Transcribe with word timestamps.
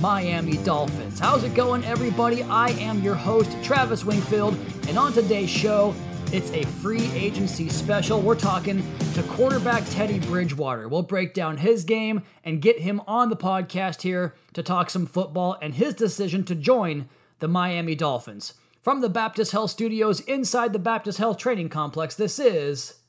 Miami 0.00 0.58
Dolphins. 0.58 1.18
How's 1.18 1.44
it 1.44 1.54
going, 1.54 1.84
everybody? 1.84 2.42
I 2.42 2.68
am 2.68 3.02
your 3.02 3.14
host, 3.14 3.50
Travis 3.62 4.04
Wingfield, 4.04 4.56
and 4.88 4.98
on 4.98 5.12
today's 5.12 5.48
show, 5.50 5.94
it's 6.32 6.50
a 6.50 6.64
free 6.64 7.10
agency 7.12 7.68
special. 7.68 8.20
We're 8.20 8.34
talking 8.34 8.84
to 9.14 9.22
quarterback 9.22 9.84
Teddy 9.90 10.18
Bridgewater. 10.18 10.88
We'll 10.88 11.02
break 11.02 11.32
down 11.34 11.58
his 11.58 11.84
game 11.84 12.22
and 12.44 12.60
get 12.60 12.80
him 12.80 13.00
on 13.06 13.30
the 13.30 13.36
podcast 13.36 14.02
here 14.02 14.34
to 14.52 14.62
talk 14.62 14.90
some 14.90 15.06
football 15.06 15.56
and 15.62 15.74
his 15.74 15.94
decision 15.94 16.44
to 16.44 16.54
join 16.54 17.08
the 17.38 17.48
Miami 17.48 17.94
Dolphins. 17.94 18.54
From 18.82 19.00
the 19.00 19.08
Baptist 19.08 19.52
Health 19.52 19.70
Studios 19.70 20.20
inside 20.20 20.72
the 20.72 20.78
Baptist 20.78 21.18
Health 21.18 21.38
Training 21.38 21.70
Complex, 21.70 22.14
this 22.14 22.38
is 22.38 23.00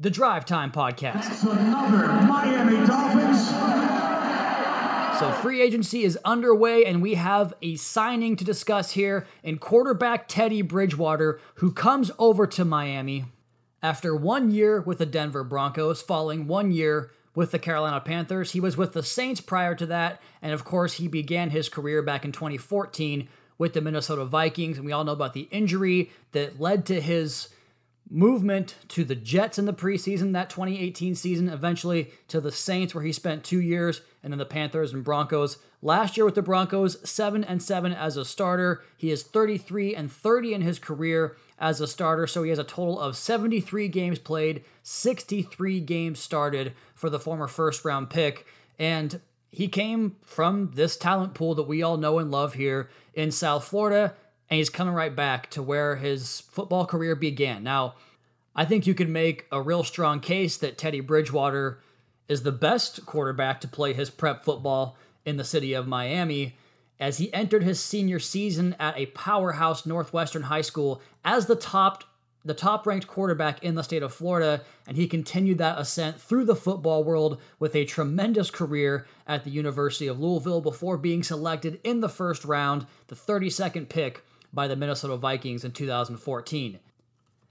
the 0.00 0.10
Drive 0.10 0.44
Time 0.44 0.72
Podcast. 0.72 1.28
That's 1.28 1.42
another 1.44 2.26
Miami 2.26 2.86
Dolphins. 2.86 3.83
So, 5.18 5.30
free 5.30 5.62
agency 5.62 6.02
is 6.02 6.18
underway, 6.24 6.84
and 6.84 7.00
we 7.00 7.14
have 7.14 7.54
a 7.62 7.76
signing 7.76 8.34
to 8.34 8.44
discuss 8.44 8.90
here 8.92 9.28
in 9.44 9.58
quarterback 9.58 10.26
Teddy 10.26 10.60
Bridgewater, 10.60 11.38
who 11.56 11.70
comes 11.70 12.10
over 12.18 12.48
to 12.48 12.64
Miami 12.64 13.26
after 13.80 14.16
one 14.16 14.50
year 14.50 14.80
with 14.80 14.98
the 14.98 15.06
Denver 15.06 15.44
Broncos, 15.44 16.02
following 16.02 16.48
one 16.48 16.72
year 16.72 17.12
with 17.32 17.52
the 17.52 17.60
Carolina 17.60 18.00
Panthers. 18.00 18.52
He 18.52 18.60
was 18.60 18.76
with 18.76 18.92
the 18.92 19.04
Saints 19.04 19.40
prior 19.40 19.76
to 19.76 19.86
that, 19.86 20.20
and 20.42 20.52
of 20.52 20.64
course, 20.64 20.94
he 20.94 21.06
began 21.06 21.50
his 21.50 21.68
career 21.68 22.02
back 22.02 22.24
in 22.24 22.32
2014 22.32 23.28
with 23.56 23.72
the 23.72 23.80
Minnesota 23.80 24.24
Vikings. 24.24 24.78
And 24.78 24.84
we 24.84 24.90
all 24.90 25.04
know 25.04 25.12
about 25.12 25.34
the 25.34 25.48
injury 25.52 26.10
that 26.32 26.58
led 26.60 26.86
to 26.86 27.00
his 27.00 27.50
movement 28.10 28.76
to 28.88 29.04
the 29.04 29.14
Jets 29.14 29.58
in 29.58 29.64
the 29.64 29.72
preseason, 29.72 30.32
that 30.32 30.50
2018 30.50 31.14
season, 31.14 31.48
eventually 31.48 32.10
to 32.28 32.40
the 32.40 32.52
Saints, 32.52 32.94
where 32.94 33.04
he 33.04 33.12
spent 33.12 33.44
two 33.44 33.60
years, 33.60 34.02
and 34.22 34.32
then 34.32 34.38
the 34.38 34.44
Panthers 34.44 34.92
and 34.92 35.04
Broncos. 35.04 35.58
Last 35.82 36.16
year 36.16 36.24
with 36.24 36.34
the 36.34 36.42
Broncos, 36.42 36.96
7 37.08 37.44
and 37.44 37.62
7 37.62 37.92
as 37.92 38.16
a 38.16 38.24
starter. 38.24 38.82
He 38.96 39.10
is 39.10 39.22
33 39.22 39.94
and 39.94 40.10
30 40.10 40.54
in 40.54 40.62
his 40.62 40.78
career 40.78 41.36
as 41.58 41.80
a 41.80 41.86
starter, 41.86 42.26
so 42.26 42.42
he 42.42 42.50
has 42.50 42.58
a 42.58 42.64
total 42.64 42.98
of 42.98 43.16
73 43.16 43.88
games 43.88 44.18
played, 44.18 44.64
63 44.82 45.80
games 45.80 46.20
started 46.20 46.72
for 46.94 47.10
the 47.10 47.20
former 47.20 47.46
first 47.46 47.84
round 47.84 48.10
pick. 48.10 48.46
And 48.78 49.20
he 49.50 49.68
came 49.68 50.16
from 50.22 50.72
this 50.74 50.96
talent 50.96 51.34
pool 51.34 51.54
that 51.54 51.68
we 51.68 51.82
all 51.82 51.96
know 51.96 52.18
and 52.18 52.30
love 52.30 52.54
here 52.54 52.90
in 53.14 53.30
South 53.30 53.64
Florida 53.64 54.14
and 54.50 54.58
he's 54.58 54.70
coming 54.70 54.94
right 54.94 55.14
back 55.14 55.50
to 55.50 55.62
where 55.62 55.96
his 55.96 56.40
football 56.40 56.86
career 56.86 57.16
began. 57.16 57.62
Now, 57.62 57.94
I 58.54 58.64
think 58.64 58.86
you 58.86 58.94
could 58.94 59.08
make 59.08 59.46
a 59.50 59.60
real 59.60 59.84
strong 59.84 60.20
case 60.20 60.56
that 60.58 60.78
Teddy 60.78 61.00
Bridgewater 61.00 61.80
is 62.28 62.42
the 62.42 62.52
best 62.52 63.04
quarterback 63.04 63.60
to 63.60 63.68
play 63.68 63.92
his 63.92 64.10
prep 64.10 64.44
football 64.44 64.96
in 65.24 65.36
the 65.36 65.44
city 65.44 65.72
of 65.72 65.88
Miami 65.88 66.56
as 67.00 67.18
he 67.18 67.32
entered 67.32 67.62
his 67.62 67.80
senior 67.80 68.18
season 68.18 68.76
at 68.78 68.96
a 68.96 69.06
powerhouse 69.06 69.84
Northwestern 69.84 70.44
high 70.44 70.60
school 70.60 71.02
as 71.24 71.46
the 71.46 71.56
top 71.56 72.04
the 72.46 72.54
top 72.54 72.86
ranked 72.86 73.06
quarterback 73.06 73.64
in 73.64 73.74
the 73.74 73.82
state 73.82 74.02
of 74.02 74.12
Florida, 74.12 74.60
and 74.86 74.98
he 74.98 75.06
continued 75.06 75.56
that 75.56 75.78
ascent 75.78 76.20
through 76.20 76.44
the 76.44 76.54
football 76.54 77.02
world 77.02 77.40
with 77.58 77.74
a 77.74 77.86
tremendous 77.86 78.50
career 78.50 79.06
at 79.26 79.44
the 79.44 79.50
University 79.50 80.06
of 80.06 80.20
Louisville 80.20 80.60
before 80.60 80.98
being 80.98 81.22
selected 81.22 81.80
in 81.82 82.00
the 82.00 82.08
first 82.08 82.44
round, 82.44 82.86
the 83.06 83.14
32nd 83.14 83.88
pick 83.88 84.22
by 84.54 84.68
the 84.68 84.76
Minnesota 84.76 85.16
Vikings 85.16 85.64
in 85.64 85.72
2014. 85.72 86.78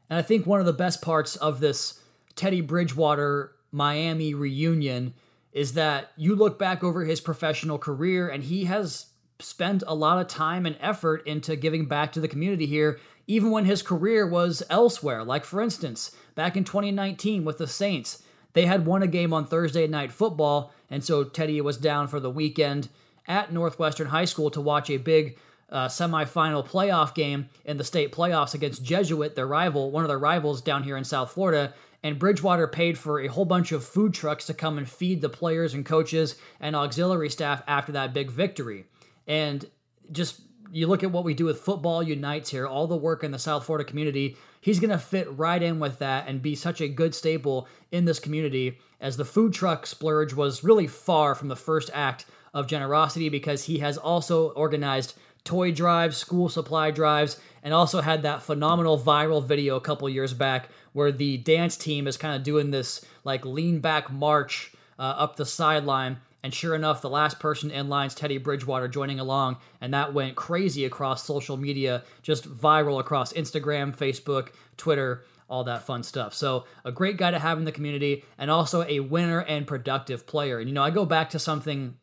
And 0.10 0.20
I 0.20 0.22
think 0.22 0.46
one 0.46 0.60
of 0.60 0.66
the 0.66 0.74
best 0.74 1.02
parts 1.02 1.36
of 1.36 1.60
this 1.60 2.02
Teddy 2.36 2.62
Bridgewater 2.62 3.56
Miami 3.72 4.34
reunion 4.34 5.14
is 5.52 5.74
that 5.74 6.12
you 6.18 6.36
look 6.36 6.58
back 6.58 6.84
over 6.84 7.04
his 7.04 7.22
professional 7.22 7.78
career 7.78 8.28
and 8.28 8.44
he 8.44 8.66
has 8.66 9.08
spent 9.40 9.84
a 9.88 9.96
lot 9.96 10.20
of 10.20 10.28
time 10.28 10.66
and 10.66 10.78
effort 10.80 11.26
into 11.28 11.56
giving 11.56 11.86
back 11.86 12.12
to 12.14 12.20
the 12.20 12.28
community 12.28 12.66
here, 12.66 13.00
even 13.28 13.52
when 13.52 13.66
his 13.66 13.82
career 13.82 14.28
was 14.28 14.64
elsewhere. 14.70 15.24
Like, 15.24 15.46
for 15.46 15.62
instance, 15.62 16.16
back 16.36 16.56
in 16.56 16.64
2019 16.64 17.44
with 17.44 17.58
the 17.58 17.68
Saints, 17.68 18.24
they 18.54 18.66
had 18.66 18.86
won 18.86 19.04
a 19.04 19.08
game 19.08 19.34
on 19.34 19.46
Thursday 19.46 19.88
night 19.88 20.12
football, 20.12 20.74
and 20.90 21.04
so 21.04 21.24
Teddy 21.24 21.60
was 21.62 21.78
down 21.78 22.08
for 22.08 22.20
the 22.20 22.30
weekend 22.30 22.90
at 23.28 23.52
Northwestern 23.52 24.08
High 24.08 24.26
School 24.26 24.52
to 24.52 24.62
watch 24.62 24.90
a 24.90 24.98
big 24.98 25.38
uh, 25.74 25.88
semifinal 25.88 26.66
playoff 26.66 27.14
game 27.14 27.50
in 27.66 27.78
the 27.78 27.84
state 27.84 28.14
playoffs 28.14 28.54
against 28.54 28.84
Jesuit, 28.84 29.36
their 29.36 29.48
rival, 29.48 29.92
one 29.92 30.04
of 30.04 30.08
their 30.08 30.20
rivals 30.20 30.62
down 30.62 30.84
here 30.84 30.96
in 30.96 31.04
South 31.04 31.32
Florida. 31.32 31.74
And 32.04 32.20
Bridgewater 32.20 32.68
paid 32.68 32.98
for 32.98 33.20
a 33.20 33.28
whole 33.28 33.46
bunch 33.46 33.72
of 33.72 33.84
food 33.84 34.14
trucks 34.14 34.46
to 34.48 34.54
come 34.54 34.78
and 34.78 34.88
feed 34.88 35.22
the 35.22 35.30
players 35.30 35.74
and 35.74 35.86
coaches 35.86 36.36
and 36.60 36.76
auxiliary 36.76 37.30
staff 37.30 37.64
after 37.68 37.92
that 37.94 38.14
big 38.14 38.30
victory. 38.30 38.86
And 39.26 39.66
just 40.12 40.42
you 40.72 40.88
look 40.88 41.04
at 41.04 41.12
what 41.12 41.24
we 41.24 41.34
do 41.34 41.46
with 41.46 41.62
Football 41.62 42.04
Unites 42.04 42.50
here, 42.50 42.68
all 42.68 42.88
the 42.88 42.96
work 42.96 43.24
in 43.24 43.32
the 43.32 43.40
South 43.40 43.66
Florida 43.66 43.88
community, 43.88 44.36
he's 44.60 44.80
going 44.80 44.90
to 44.90 44.98
fit 44.98 45.32
right 45.38 45.62
in 45.62 45.80
with 45.80 46.00
that 46.00 46.28
and 46.28 46.42
be 46.42 46.56
such 46.56 46.82
a 46.82 46.88
good 46.88 47.16
staple 47.16 47.68
in 47.92 48.06
this 48.06 48.20
community 48.20 48.80
as 49.00 49.18
the 49.18 49.26
food 49.26 49.54
truck 49.54 49.86
splurge 49.86 50.34
was 50.34 50.64
really 50.64 50.88
far 50.88 51.36
from 51.36 51.48
the 51.48 51.56
first 51.56 51.90
act 51.94 52.26
of 52.54 52.68
generosity 52.68 53.30
because 53.30 53.66
he 53.66 53.80
has 53.80 53.98
also 53.98 54.50
organized 54.52 55.16
toy 55.44 55.72
drives, 55.72 56.18
school 56.18 56.50
supply 56.50 56.92
drives, 56.92 57.40
and 57.62 57.74
also 57.74 58.02
had 58.02 58.24
that 58.24 58.44
phenomenal 58.44 59.00
viral 59.00 59.44
video 59.44 59.76
a 59.76 59.82
couple 59.82 60.08
years 60.10 60.34
back 60.34 60.70
where 60.94 61.12
the 61.12 61.38
dance 61.38 61.76
team 61.76 62.08
is 62.08 62.18
kind 62.18 62.36
of 62.36 62.44
doing 62.44 62.72
this 62.72 63.06
like 63.24 63.46
lean 63.46 63.80
back 63.80 64.12
march 64.12 64.74
uh, 64.98 65.02
up 65.02 65.36
the 65.36 65.46
sideline. 65.46 66.18
And 66.44 66.54
sure 66.54 66.76
enough, 66.76 67.02
the 67.02 67.10
last 67.10 67.40
person 67.40 67.72
in 67.72 67.88
line's 67.88 68.14
Teddy 68.14 68.38
Bridgewater 68.38 68.90
joining 68.90 69.20
along, 69.20 69.58
and 69.80 69.94
that 69.94 70.14
went 70.14 70.36
crazy 70.36 70.84
across 70.84 71.24
social 71.24 71.56
media, 71.56 72.04
just 72.22 72.50
viral 72.50 73.00
across 73.00 73.32
Instagram, 73.32 73.96
Facebook, 73.96 74.50
Twitter, 74.76 75.24
all 75.50 75.64
that 75.64 75.84
fun 75.84 76.04
stuff. 76.04 76.34
So, 76.34 76.66
a 76.84 76.92
great 76.92 77.16
guy 77.16 77.32
to 77.32 77.40
have 77.40 77.58
in 77.60 77.64
the 77.64 77.72
community, 77.72 78.26
and 78.38 78.52
also 78.52 78.84
a 78.84 79.00
winner 79.00 79.40
and 79.40 79.66
productive 79.66 80.28
player. 80.28 80.60
And 80.60 80.68
you 80.68 80.76
know, 80.76 80.84
I 80.84 80.90
go 80.90 81.06
back 81.06 81.30
to 81.30 81.40
something 81.40 81.96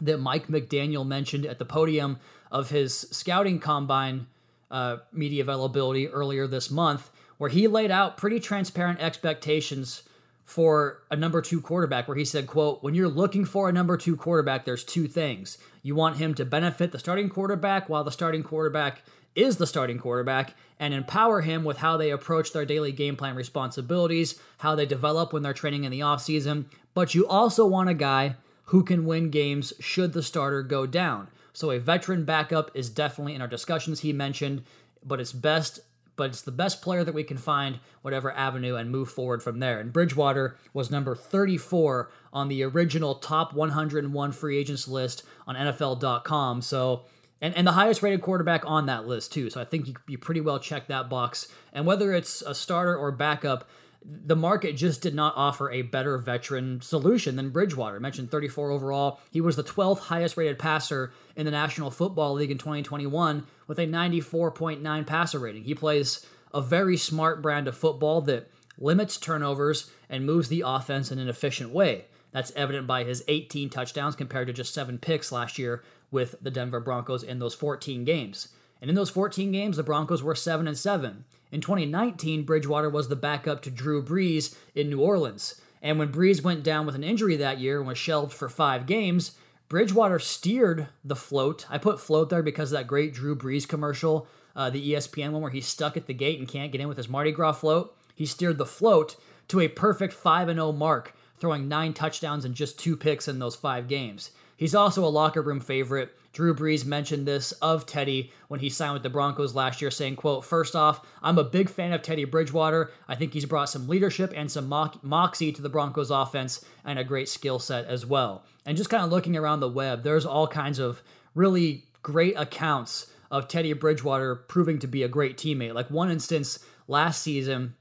that 0.00 0.18
Mike 0.18 0.48
McDaniel 0.48 1.06
mentioned 1.06 1.46
at 1.46 1.60
the 1.60 1.64
podium 1.64 2.18
of 2.52 2.70
his 2.70 2.94
scouting 3.10 3.58
combine 3.58 4.26
uh, 4.70 4.98
media 5.10 5.42
availability 5.42 6.06
earlier 6.06 6.46
this 6.46 6.70
month, 6.70 7.10
where 7.38 7.50
he 7.50 7.66
laid 7.66 7.90
out 7.90 8.16
pretty 8.16 8.38
transparent 8.38 9.00
expectations 9.00 10.02
for 10.44 11.02
a 11.10 11.16
number 11.16 11.40
two 11.40 11.60
quarterback 11.60 12.06
where 12.06 12.16
he 12.16 12.24
said 12.24 12.46
quote 12.46 12.82
when 12.82 12.94
you're 12.94 13.08
looking 13.08 13.44
for 13.44 13.68
a 13.68 13.72
number 13.72 13.96
two 13.96 14.16
quarterback 14.16 14.64
there's 14.64 14.84
two 14.84 15.08
things. 15.08 15.56
You 15.82 15.94
want 15.94 16.18
him 16.18 16.34
to 16.34 16.44
benefit 16.44 16.92
the 16.92 16.98
starting 16.98 17.30
quarterback 17.30 17.88
while 17.88 18.04
the 18.04 18.12
starting 18.12 18.42
quarterback 18.42 19.02
is 19.34 19.56
the 19.56 19.66
starting 19.66 19.98
quarterback 19.98 20.54
and 20.78 20.92
empower 20.92 21.40
him 21.40 21.64
with 21.64 21.78
how 21.78 21.96
they 21.96 22.10
approach 22.10 22.52
their 22.52 22.66
daily 22.66 22.92
game 22.92 23.16
plan 23.16 23.34
responsibilities 23.34 24.38
how 24.58 24.74
they 24.74 24.84
develop 24.84 25.32
when 25.32 25.42
they're 25.42 25.54
training 25.54 25.84
in 25.84 25.90
the 25.90 26.00
offseason. 26.00 26.66
But 26.92 27.14
you 27.14 27.26
also 27.26 27.64
want 27.64 27.88
a 27.88 27.94
guy 27.94 28.36
who 28.66 28.84
can 28.84 29.06
win 29.06 29.30
games 29.30 29.72
should 29.80 30.12
the 30.12 30.22
starter 30.22 30.62
go 30.62 30.86
down 30.86 31.28
so 31.52 31.70
a 31.70 31.78
veteran 31.78 32.24
backup 32.24 32.70
is 32.74 32.88
definitely 32.88 33.34
in 33.34 33.42
our 33.42 33.48
discussions 33.48 34.00
he 34.00 34.12
mentioned, 34.12 34.64
but 35.04 35.20
it's 35.20 35.32
best 35.32 35.80
but 36.14 36.28
it's 36.30 36.42
the 36.42 36.52
best 36.52 36.82
player 36.82 37.02
that 37.04 37.14
we 37.14 37.24
can 37.24 37.38
find 37.38 37.80
whatever 38.02 38.30
avenue 38.32 38.76
and 38.76 38.90
move 38.90 39.10
forward 39.10 39.42
from 39.42 39.60
there. 39.60 39.80
And 39.80 39.92
Bridgewater 39.92 40.58
was 40.74 40.90
number 40.90 41.14
34 41.14 42.10
on 42.34 42.48
the 42.48 42.62
original 42.62 43.14
top 43.14 43.54
101 43.54 44.32
free 44.32 44.58
agents 44.58 44.86
list 44.86 45.22
on 45.46 45.56
NFL.com. 45.56 46.60
So 46.60 47.04
and, 47.40 47.56
and 47.56 47.66
the 47.66 47.72
highest 47.72 48.02
rated 48.02 48.22
quarterback 48.22 48.62
on 48.64 48.86
that 48.86 49.06
list 49.06 49.32
too. 49.32 49.50
So 49.50 49.60
I 49.60 49.64
think 49.64 49.88
you, 49.88 49.94
you 50.06 50.18
pretty 50.18 50.40
well 50.40 50.60
check 50.60 50.86
that 50.88 51.10
box. 51.10 51.48
And 51.72 51.86
whether 51.86 52.12
it's 52.12 52.40
a 52.42 52.54
starter 52.54 52.96
or 52.96 53.10
backup, 53.10 53.68
the 54.04 54.36
market 54.36 54.76
just 54.76 55.00
did 55.00 55.14
not 55.14 55.34
offer 55.36 55.70
a 55.70 55.82
better 55.82 56.18
veteran 56.18 56.80
solution 56.80 57.36
than 57.36 57.50
Bridgewater. 57.50 57.96
I 57.96 58.00
mentioned 58.00 58.30
34 58.30 58.70
overall. 58.70 59.20
He 59.30 59.40
was 59.40 59.56
the 59.56 59.64
12th 59.64 60.00
highest 60.00 60.36
rated 60.36 60.58
passer 60.58 61.12
in 61.36 61.44
the 61.44 61.50
National 61.50 61.90
Football 61.90 62.34
League 62.34 62.50
in 62.50 62.58
2021 62.58 63.46
with 63.66 63.78
a 63.78 63.86
94.9 63.86 65.06
passer 65.06 65.38
rating. 65.38 65.64
He 65.64 65.74
plays 65.74 66.26
a 66.52 66.60
very 66.60 66.96
smart 66.96 67.42
brand 67.42 67.68
of 67.68 67.76
football 67.76 68.20
that 68.22 68.50
limits 68.78 69.16
turnovers 69.16 69.90
and 70.08 70.26
moves 70.26 70.48
the 70.48 70.64
offense 70.66 71.12
in 71.12 71.18
an 71.18 71.28
efficient 71.28 71.70
way. 71.70 72.06
That's 72.32 72.52
evident 72.56 72.86
by 72.86 73.04
his 73.04 73.24
18 73.28 73.70
touchdowns 73.70 74.16
compared 74.16 74.46
to 74.48 74.52
just 74.52 74.74
7 74.74 74.98
picks 74.98 75.30
last 75.30 75.58
year 75.58 75.82
with 76.10 76.34
the 76.42 76.50
Denver 76.50 76.80
Broncos 76.80 77.22
in 77.22 77.38
those 77.38 77.54
14 77.54 78.04
games. 78.04 78.48
And 78.80 78.90
in 78.90 78.96
those 78.96 79.10
14 79.10 79.52
games, 79.52 79.76
the 79.76 79.82
Broncos 79.82 80.22
were 80.22 80.34
7 80.34 80.66
and 80.66 80.76
7. 80.76 81.24
In 81.52 81.60
2019, 81.60 82.44
Bridgewater 82.44 82.88
was 82.88 83.08
the 83.08 83.14
backup 83.14 83.60
to 83.62 83.70
Drew 83.70 84.02
Brees 84.02 84.56
in 84.74 84.88
New 84.88 85.00
Orleans. 85.00 85.60
And 85.82 85.98
when 85.98 86.10
Brees 86.10 86.42
went 86.42 86.64
down 86.64 86.86
with 86.86 86.94
an 86.94 87.04
injury 87.04 87.36
that 87.36 87.60
year 87.60 87.78
and 87.78 87.86
was 87.86 87.98
shelved 87.98 88.32
for 88.32 88.48
five 88.48 88.86
games, 88.86 89.32
Bridgewater 89.68 90.18
steered 90.18 90.88
the 91.04 91.14
float. 91.14 91.66
I 91.68 91.76
put 91.76 92.00
float 92.00 92.30
there 92.30 92.42
because 92.42 92.72
of 92.72 92.78
that 92.78 92.86
great 92.86 93.12
Drew 93.12 93.36
Brees 93.36 93.68
commercial, 93.68 94.26
uh, 94.56 94.70
the 94.70 94.92
ESPN 94.92 95.32
one 95.32 95.42
where 95.42 95.50
he's 95.50 95.66
stuck 95.66 95.96
at 95.96 96.06
the 96.06 96.14
gate 96.14 96.38
and 96.38 96.48
can't 96.48 96.72
get 96.72 96.80
in 96.80 96.88
with 96.88 96.96
his 96.96 97.08
Mardi 97.08 97.32
Gras 97.32 97.52
float. 97.52 97.94
He 98.14 98.24
steered 98.24 98.56
the 98.56 98.64
float 98.64 99.16
to 99.48 99.60
a 99.60 99.68
perfect 99.68 100.14
5 100.14 100.48
0 100.48 100.72
mark, 100.72 101.14
throwing 101.38 101.68
nine 101.68 101.92
touchdowns 101.92 102.46
and 102.46 102.54
just 102.54 102.78
two 102.78 102.96
picks 102.96 103.28
in 103.28 103.38
those 103.38 103.56
five 103.56 103.88
games. 103.88 104.30
He's 104.56 104.74
also 104.74 105.04
a 105.04 105.06
locker 105.06 105.42
room 105.42 105.60
favorite. 105.60 106.16
Drew 106.32 106.54
Brees 106.54 106.86
mentioned 106.86 107.26
this 107.26 107.52
of 107.52 107.84
Teddy 107.84 108.32
when 108.48 108.60
he 108.60 108.70
signed 108.70 108.94
with 108.94 109.02
the 109.02 109.10
Broncos 109.10 109.54
last 109.54 109.82
year, 109.82 109.90
saying, 109.90 110.16
quote, 110.16 110.44
First 110.44 110.74
off, 110.74 111.06
I'm 111.22 111.38
a 111.38 111.44
big 111.44 111.68
fan 111.68 111.92
of 111.92 112.00
Teddy 112.00 112.24
Bridgewater. 112.24 112.90
I 113.06 113.14
think 113.16 113.34
he's 113.34 113.44
brought 113.44 113.68
some 113.68 113.86
leadership 113.86 114.32
and 114.34 114.50
some 114.50 114.68
mo- 114.68 114.92
moxie 115.02 115.52
to 115.52 115.60
the 115.60 115.68
Broncos 115.68 116.10
offense 116.10 116.64
and 116.84 116.98
a 116.98 117.04
great 117.04 117.28
skill 117.28 117.58
set 117.58 117.84
as 117.84 118.06
well. 118.06 118.44
And 118.64 118.78
just 118.78 118.88
kind 118.88 119.04
of 119.04 119.10
looking 119.10 119.36
around 119.36 119.60
the 119.60 119.68
web, 119.68 120.04
there's 120.04 120.24
all 120.24 120.48
kinds 120.48 120.78
of 120.78 121.02
really 121.34 121.84
great 122.02 122.34
accounts 122.38 123.08
of 123.30 123.46
Teddy 123.46 123.72
Bridgewater 123.74 124.34
proving 124.34 124.78
to 124.78 124.86
be 124.86 125.02
a 125.02 125.08
great 125.08 125.36
teammate. 125.36 125.74
Like 125.74 125.90
one 125.90 126.10
instance 126.10 126.58
last 126.88 127.22
season, 127.22 127.74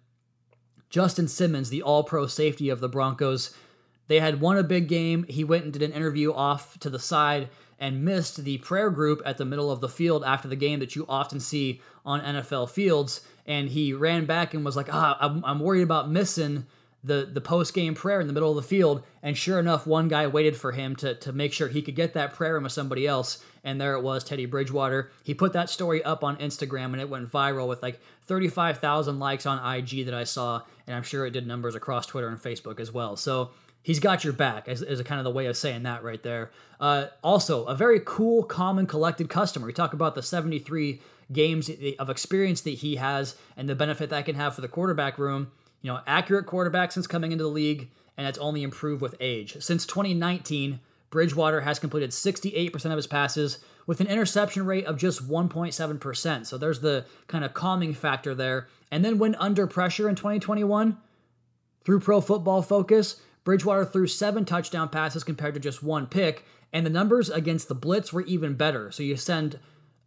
Justin 0.90 1.30
Simmons, 1.30 1.70
the 1.70 1.82
all 1.82 2.04
pro 2.04 2.28
safety 2.28 2.70
of 2.70 2.82
the 2.82 2.90
Broncos, 2.90 3.56
they 4.08 4.20
had 4.20 4.42
won 4.42 4.58
a 4.58 4.64
big 4.64 4.90
game. 4.90 5.26
He 5.30 5.46
went 5.46 5.64
and 5.64 5.72
did 5.72 5.82
an 5.82 5.94
interview 5.94 6.34
off 6.34 6.78
to 6.80 6.90
the 6.90 7.00
side 7.00 7.48
and 7.82 8.06
missed 8.06 8.44
the 8.44 8.60
prayer 8.60 8.92
group 8.92 9.24
at 9.26 9.40
the 9.40 9.44
middle 9.44 9.72
of 9.72 9.82
the 9.82 9.90
field 9.90 10.24
after 10.24 10.48
the 10.48 10.56
game 10.56 10.80
that 10.80 10.96
you 10.96 11.04
often 11.10 11.40
see 11.40 11.82
on 12.06 12.22
NFL 12.22 12.70
fields. 12.70 13.22
And 13.48 13.70
he 13.70 13.92
ran 13.92 14.26
back 14.26 14.54
and 14.54 14.64
was 14.64 14.78
like, 14.78 14.94
ah, 14.94 15.18
I'm, 15.20 15.44
I'm 15.44 15.60
worried 15.60 15.82
about 15.82 16.10
missing 16.10 16.68
the, 17.04 17.28
the 17.34 17.42
post 17.42 17.74
game 17.74 17.96
prayer 17.96 18.22
in 18.22 18.28
the 18.28 18.34
middle 18.34 18.52
of 18.52 18.56
the 18.56 18.62
field. 18.62 19.04
And 19.24 19.36
sure 19.36 19.60
enough, 19.60 19.88
one 19.88 20.08
guy 20.08 20.28
waited 20.28 20.56
for 20.56 20.74
him 20.74 20.96
to, 20.98 21.16
to 21.16 21.34
make 21.34 21.54
sure 21.54 21.68
he 21.68 21.82
could 21.82 21.96
get 21.96 22.14
that 22.14 22.36
prayer 22.36 22.56
in 22.56 22.62
with 22.64 22.72
somebody 22.72 23.08
else. 23.08 23.44
And 23.64 23.82
there 23.82 23.96
it 23.96 24.04
was, 24.04 24.24
Teddy 24.24 24.46
Bridgewater. 24.46 25.12
He 25.24 25.34
put 25.34 25.54
that 25.54 25.68
story 25.68 26.04
up 26.04 26.24
on 26.24 26.38
Instagram 26.38 26.94
and 26.94 27.02
it 27.02 27.10
went 27.10 27.32
viral 27.32 27.68
with 27.68 27.82
like 27.82 28.00
35,000 28.28 29.18
likes 29.18 29.48
on 29.48 29.76
IG 29.76 30.06
that 30.06 30.14
I 30.14 30.24
saw. 30.24 30.62
And 30.86 30.96
I'm 30.96 31.04
sure 31.04 31.26
it 31.26 31.32
did 31.32 31.48
numbers 31.48 31.74
across 31.74 32.06
Twitter 32.06 32.28
and 32.28 32.38
Facebook 32.38 32.80
as 32.80 32.92
well. 32.92 33.16
So 33.16 33.50
he's 33.84 34.00
got 34.00 34.24
your 34.24 34.34
back 34.34 34.68
as, 34.68 34.82
as 34.82 35.00
a 35.00 35.04
kind 35.04 35.20
of 35.20 35.26
the 35.26 35.32
way 35.32 35.46
of 35.46 35.58
saying 35.58 35.84
that 35.84 36.04
right 36.04 36.22
there. 36.24 36.52
Uh, 36.80 37.08
also 37.24 37.66
a 37.66 37.76
very 37.76 38.00
cool 38.04 38.44
calm 38.44 38.78
and 38.78 38.88
collected 38.88 39.30
customer. 39.30 39.68
We 39.68 39.74
talk 39.74 39.94
about 39.94 40.16
the 40.16 40.24
73 40.24 41.02
games 41.32 41.70
of 42.00 42.10
experience 42.10 42.62
that 42.62 42.72
he 42.72 42.98
has 42.98 43.36
and 43.56 43.70
the 43.70 43.76
benefit 43.76 44.10
that 44.10 44.26
can 44.26 44.36
have 44.36 44.56
for 44.56 44.62
the 44.62 44.68
quarterback 44.68 45.18
room. 45.18 45.52
You 45.82 45.92
know 45.92 46.00
accurate 46.06 46.46
quarterback 46.46 46.92
since 46.92 47.08
coming 47.08 47.32
into 47.32 47.44
the 47.44 47.50
league 47.50 47.90
and 48.18 48.28
it's 48.28 48.38
only 48.38 48.64
improved 48.64 49.02
with 49.02 49.16
age. 49.20 49.58
Since 49.60 49.86
2019 49.88 50.80
bridgewater 51.10 51.62
has 51.62 51.80
completed 51.80 52.12
68% 52.12 52.86
of 52.86 52.96
his 52.96 53.08
passes 53.08 53.60
with 53.86 54.00
an 54.00 54.08
interception 54.08 54.66
rate 54.66 54.86
of 54.86 54.98
just 54.98 55.28
1.7% 55.28 56.46
so 56.46 56.58
there's 56.58 56.80
the 56.80 57.06
kind 57.28 57.44
of 57.44 57.54
calming 57.54 57.94
factor 57.94 58.36
there. 58.36 58.68
And 58.92 59.04
then 59.04 59.18
when 59.18 59.36
under 59.36 59.66
pressure 59.66 60.08
in 60.08 60.16
2021 60.16 60.98
through 61.84 62.00
pro 62.00 62.22
football 62.22 62.62
focus 62.62 63.20
Bridgewater 63.44 63.86
threw 63.86 64.08
seven 64.08 64.46
touchdown 64.46 64.90
passes 64.90 65.24
compared 65.24 65.54
to 65.56 65.60
just 65.60 65.82
one 65.82 66.08
pick, 66.08 66.46
and 66.72 66.86
the 66.86 66.92
numbers 66.92 67.30
against 67.30 67.68
the 67.68 67.76
blitz 67.76 68.14
were 68.14 68.22
even 68.22 68.54
better. 68.54 68.92
So 68.92 69.04
you 69.04 69.18
send 69.18 69.60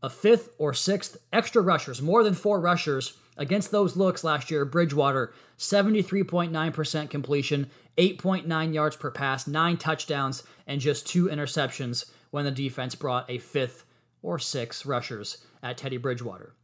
a 0.02 0.10
fifth 0.10 0.50
or 0.58 0.74
sixth 0.74 1.16
extra 1.32 1.62
rushers, 1.62 2.00
more 2.00 2.22
than 2.22 2.34
four 2.34 2.60
rushers 2.60 3.14
against 3.36 3.70
those 3.70 3.96
looks 3.96 4.22
last 4.22 4.50
year. 4.50 4.64
Bridgewater, 4.64 5.32
73.9% 5.58 7.10
completion, 7.10 7.70
8.9 7.96 8.74
yards 8.74 8.96
per 8.96 9.10
pass, 9.10 9.46
nine 9.46 9.76
touchdowns, 9.76 10.42
and 10.66 10.80
just 10.80 11.06
two 11.06 11.26
interceptions 11.26 12.10
when 12.30 12.44
the 12.44 12.50
defense 12.50 12.94
brought 12.94 13.28
a 13.30 13.38
fifth 13.38 13.84
or 14.22 14.38
six 14.38 14.86
rushers 14.86 15.38
at 15.62 15.76
Teddy 15.76 15.96
Bridgewater. 15.96 16.54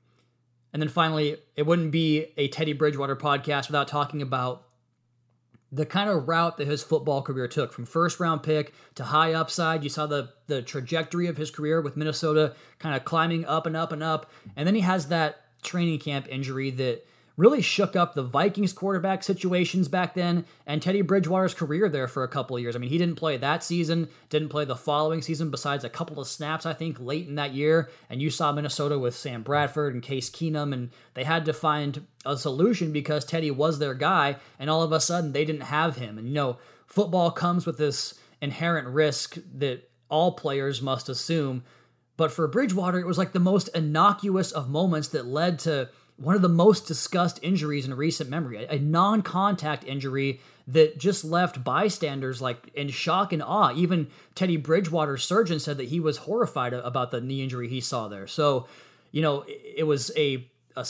And 0.72 0.80
then 0.80 0.88
finally, 0.88 1.36
it 1.56 1.66
wouldn't 1.66 1.90
be 1.90 2.26
a 2.36 2.48
Teddy 2.48 2.72
Bridgewater 2.72 3.16
podcast 3.16 3.68
without 3.68 3.88
talking 3.88 4.22
about 4.22 4.64
the 5.72 5.86
kind 5.86 6.10
of 6.10 6.26
route 6.26 6.56
that 6.56 6.66
his 6.66 6.82
football 6.82 7.22
career 7.22 7.46
took 7.46 7.72
from 7.72 7.86
first 7.86 8.18
round 8.18 8.42
pick 8.42 8.74
to 8.96 9.04
high 9.04 9.32
upside. 9.32 9.84
You 9.84 9.90
saw 9.90 10.06
the 10.06 10.30
the 10.46 10.62
trajectory 10.62 11.26
of 11.26 11.36
his 11.36 11.50
career 11.50 11.80
with 11.80 11.96
Minnesota 11.96 12.54
kind 12.78 12.96
of 12.96 13.04
climbing 13.04 13.44
up 13.44 13.66
and 13.66 13.76
up 13.76 13.92
and 13.92 14.02
up. 14.02 14.30
And 14.56 14.66
then 14.66 14.74
he 14.74 14.80
has 14.80 15.08
that 15.08 15.44
training 15.62 16.00
camp 16.00 16.26
injury 16.28 16.70
that 16.72 17.06
really 17.40 17.62
shook 17.62 17.96
up 17.96 18.12
the 18.12 18.22
Vikings 18.22 18.74
quarterback 18.74 19.22
situations 19.22 19.88
back 19.88 20.12
then 20.12 20.44
and 20.66 20.82
Teddy 20.82 21.00
Bridgewater's 21.00 21.54
career 21.54 21.88
there 21.88 22.06
for 22.06 22.22
a 22.22 22.28
couple 22.28 22.54
of 22.54 22.62
years. 22.62 22.76
I 22.76 22.78
mean, 22.78 22.90
he 22.90 22.98
didn't 22.98 23.16
play 23.16 23.38
that 23.38 23.64
season, 23.64 24.08
didn't 24.28 24.50
play 24.50 24.66
the 24.66 24.76
following 24.76 25.22
season 25.22 25.50
besides 25.50 25.82
a 25.82 25.88
couple 25.88 26.20
of 26.20 26.28
snaps, 26.28 26.66
I 26.66 26.74
think, 26.74 27.00
late 27.00 27.26
in 27.26 27.36
that 27.36 27.54
year. 27.54 27.88
And 28.10 28.20
you 28.20 28.28
saw 28.28 28.52
Minnesota 28.52 28.98
with 28.98 29.16
Sam 29.16 29.42
Bradford 29.42 29.94
and 29.94 30.02
Case 30.02 30.28
Keenum, 30.28 30.74
and 30.74 30.90
they 31.14 31.24
had 31.24 31.46
to 31.46 31.54
find 31.54 32.06
a 32.26 32.36
solution 32.36 32.92
because 32.92 33.24
Teddy 33.24 33.50
was 33.50 33.78
their 33.78 33.94
guy, 33.94 34.36
and 34.58 34.68
all 34.68 34.82
of 34.82 34.92
a 34.92 35.00
sudden 35.00 35.32
they 35.32 35.46
didn't 35.46 35.62
have 35.62 35.96
him. 35.96 36.18
And 36.18 36.28
you 36.28 36.34
know, 36.34 36.58
football 36.86 37.30
comes 37.30 37.64
with 37.64 37.78
this 37.78 38.14
inherent 38.42 38.86
risk 38.86 39.38
that 39.54 39.88
all 40.10 40.32
players 40.32 40.82
must 40.82 41.08
assume. 41.08 41.64
But 42.18 42.32
for 42.32 42.46
Bridgewater, 42.46 42.98
it 42.98 43.06
was 43.06 43.16
like 43.16 43.32
the 43.32 43.40
most 43.40 43.68
innocuous 43.68 44.52
of 44.52 44.68
moments 44.68 45.08
that 45.08 45.24
led 45.24 45.58
to 45.60 45.88
one 46.20 46.36
of 46.36 46.42
the 46.42 46.48
most 46.50 46.86
discussed 46.86 47.40
injuries 47.42 47.86
in 47.86 47.94
recent 47.94 48.28
memory, 48.28 48.66
a, 48.66 48.78
non 48.78 49.22
contact 49.22 49.84
injury 49.84 50.40
that 50.68 50.98
just 50.98 51.24
left 51.24 51.64
bystanders 51.64 52.42
like 52.42 52.68
in 52.74 52.90
shock 52.90 53.32
and 53.32 53.42
awe. 53.42 53.72
Even 53.74 54.08
Teddy 54.34 54.58
Bridgewater's 54.58 55.24
surgeon 55.24 55.58
said 55.58 55.78
that 55.78 55.88
he 55.88 55.98
was 55.98 56.18
horrified 56.18 56.74
about 56.74 57.10
the 57.10 57.22
knee 57.22 57.42
injury 57.42 57.68
he 57.68 57.80
saw 57.80 58.06
there. 58.06 58.26
So, 58.26 58.68
you 59.10 59.22
know, 59.22 59.44
it 59.48 59.84
was 59.84 60.12
a, 60.14 60.46
a, 60.76 60.86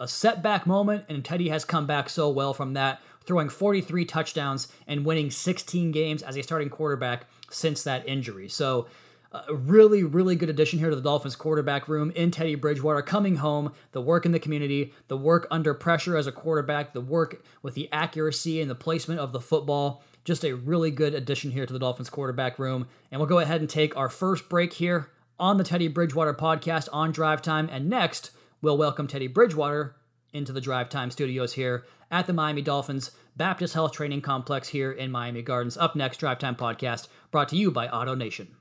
a 0.00 0.08
setback 0.08 0.66
moment, 0.66 1.04
and 1.08 1.24
Teddy 1.24 1.50
has 1.50 1.64
come 1.64 1.86
back 1.86 2.10
so 2.10 2.28
well 2.28 2.52
from 2.52 2.74
that, 2.74 3.00
throwing 3.24 3.48
43 3.48 4.04
touchdowns 4.04 4.68
and 4.88 5.06
winning 5.06 5.30
16 5.30 5.92
games 5.92 6.20
as 6.20 6.36
a 6.36 6.42
starting 6.42 6.68
quarterback 6.68 7.26
since 7.48 7.84
that 7.84 8.06
injury. 8.08 8.48
So, 8.48 8.88
a 9.34 9.54
really, 9.54 10.04
really 10.04 10.36
good 10.36 10.48
addition 10.48 10.78
here 10.78 10.90
to 10.90 10.96
the 10.96 11.02
Dolphins 11.02 11.34
quarterback 11.34 11.88
room 11.88 12.12
in 12.12 12.30
Teddy 12.30 12.54
Bridgewater 12.54 13.02
coming 13.02 13.36
home, 13.36 13.72
the 13.90 14.00
work 14.00 14.24
in 14.24 14.30
the 14.30 14.38
community, 14.38 14.94
the 15.08 15.16
work 15.16 15.48
under 15.50 15.74
pressure 15.74 16.16
as 16.16 16.28
a 16.28 16.32
quarterback, 16.32 16.92
the 16.92 17.00
work 17.00 17.44
with 17.60 17.74
the 17.74 17.88
accuracy 17.92 18.60
and 18.60 18.70
the 18.70 18.76
placement 18.76 19.18
of 19.18 19.32
the 19.32 19.40
football. 19.40 20.04
Just 20.24 20.44
a 20.44 20.52
really 20.52 20.92
good 20.92 21.14
addition 21.14 21.50
here 21.50 21.66
to 21.66 21.72
the 21.72 21.80
Dolphins 21.80 22.10
quarterback 22.10 22.58
room. 22.60 22.86
And 23.10 23.20
we'll 23.20 23.28
go 23.28 23.40
ahead 23.40 23.60
and 23.60 23.68
take 23.68 23.96
our 23.96 24.08
first 24.08 24.48
break 24.48 24.74
here 24.74 25.10
on 25.38 25.58
the 25.58 25.64
Teddy 25.64 25.88
Bridgewater 25.88 26.32
podcast 26.32 26.88
on 26.92 27.10
Drive 27.10 27.42
Time. 27.42 27.68
And 27.72 27.90
next, 27.90 28.30
we'll 28.62 28.78
welcome 28.78 29.08
Teddy 29.08 29.26
Bridgewater 29.26 29.96
into 30.32 30.52
the 30.52 30.60
Drive 30.60 30.88
Time 30.88 31.10
studios 31.10 31.54
here 31.54 31.84
at 32.08 32.26
the 32.28 32.32
Miami 32.32 32.62
Dolphins 32.62 33.10
Baptist 33.36 33.74
Health 33.74 33.92
Training 33.92 34.20
Complex 34.20 34.68
here 34.68 34.92
in 34.92 35.10
Miami 35.10 35.42
Gardens. 35.42 35.76
Up 35.76 35.96
next, 35.96 36.18
Drive 36.18 36.38
Time 36.38 36.54
podcast 36.54 37.08
brought 37.32 37.48
to 37.48 37.56
you 37.56 37.72
by 37.72 37.88
Auto 37.88 38.14
Nation. 38.14 38.54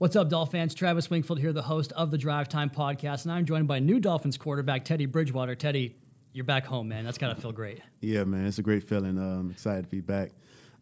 What's 0.00 0.16
up, 0.16 0.30
Dolphins 0.30 0.52
fans? 0.52 0.74
Travis 0.74 1.10
Wingfield 1.10 1.40
here, 1.40 1.52
the 1.52 1.60
host 1.60 1.92
of 1.92 2.10
the 2.10 2.16
Drive 2.16 2.48
Time 2.48 2.70
podcast, 2.70 3.24
and 3.24 3.32
I'm 3.32 3.44
joined 3.44 3.68
by 3.68 3.80
new 3.80 4.00
Dolphins 4.00 4.38
quarterback 4.38 4.82
Teddy 4.82 5.04
Bridgewater. 5.04 5.54
Teddy, 5.54 5.94
you're 6.32 6.46
back 6.46 6.64
home, 6.64 6.88
man. 6.88 7.04
That's 7.04 7.18
gotta 7.18 7.34
feel 7.34 7.52
great. 7.52 7.82
Yeah, 8.00 8.24
man, 8.24 8.46
it's 8.46 8.56
a 8.56 8.62
great 8.62 8.82
feeling. 8.82 9.18
I'm 9.18 9.40
um, 9.40 9.50
excited 9.50 9.84
to 9.84 9.90
be 9.90 10.00
back. 10.00 10.30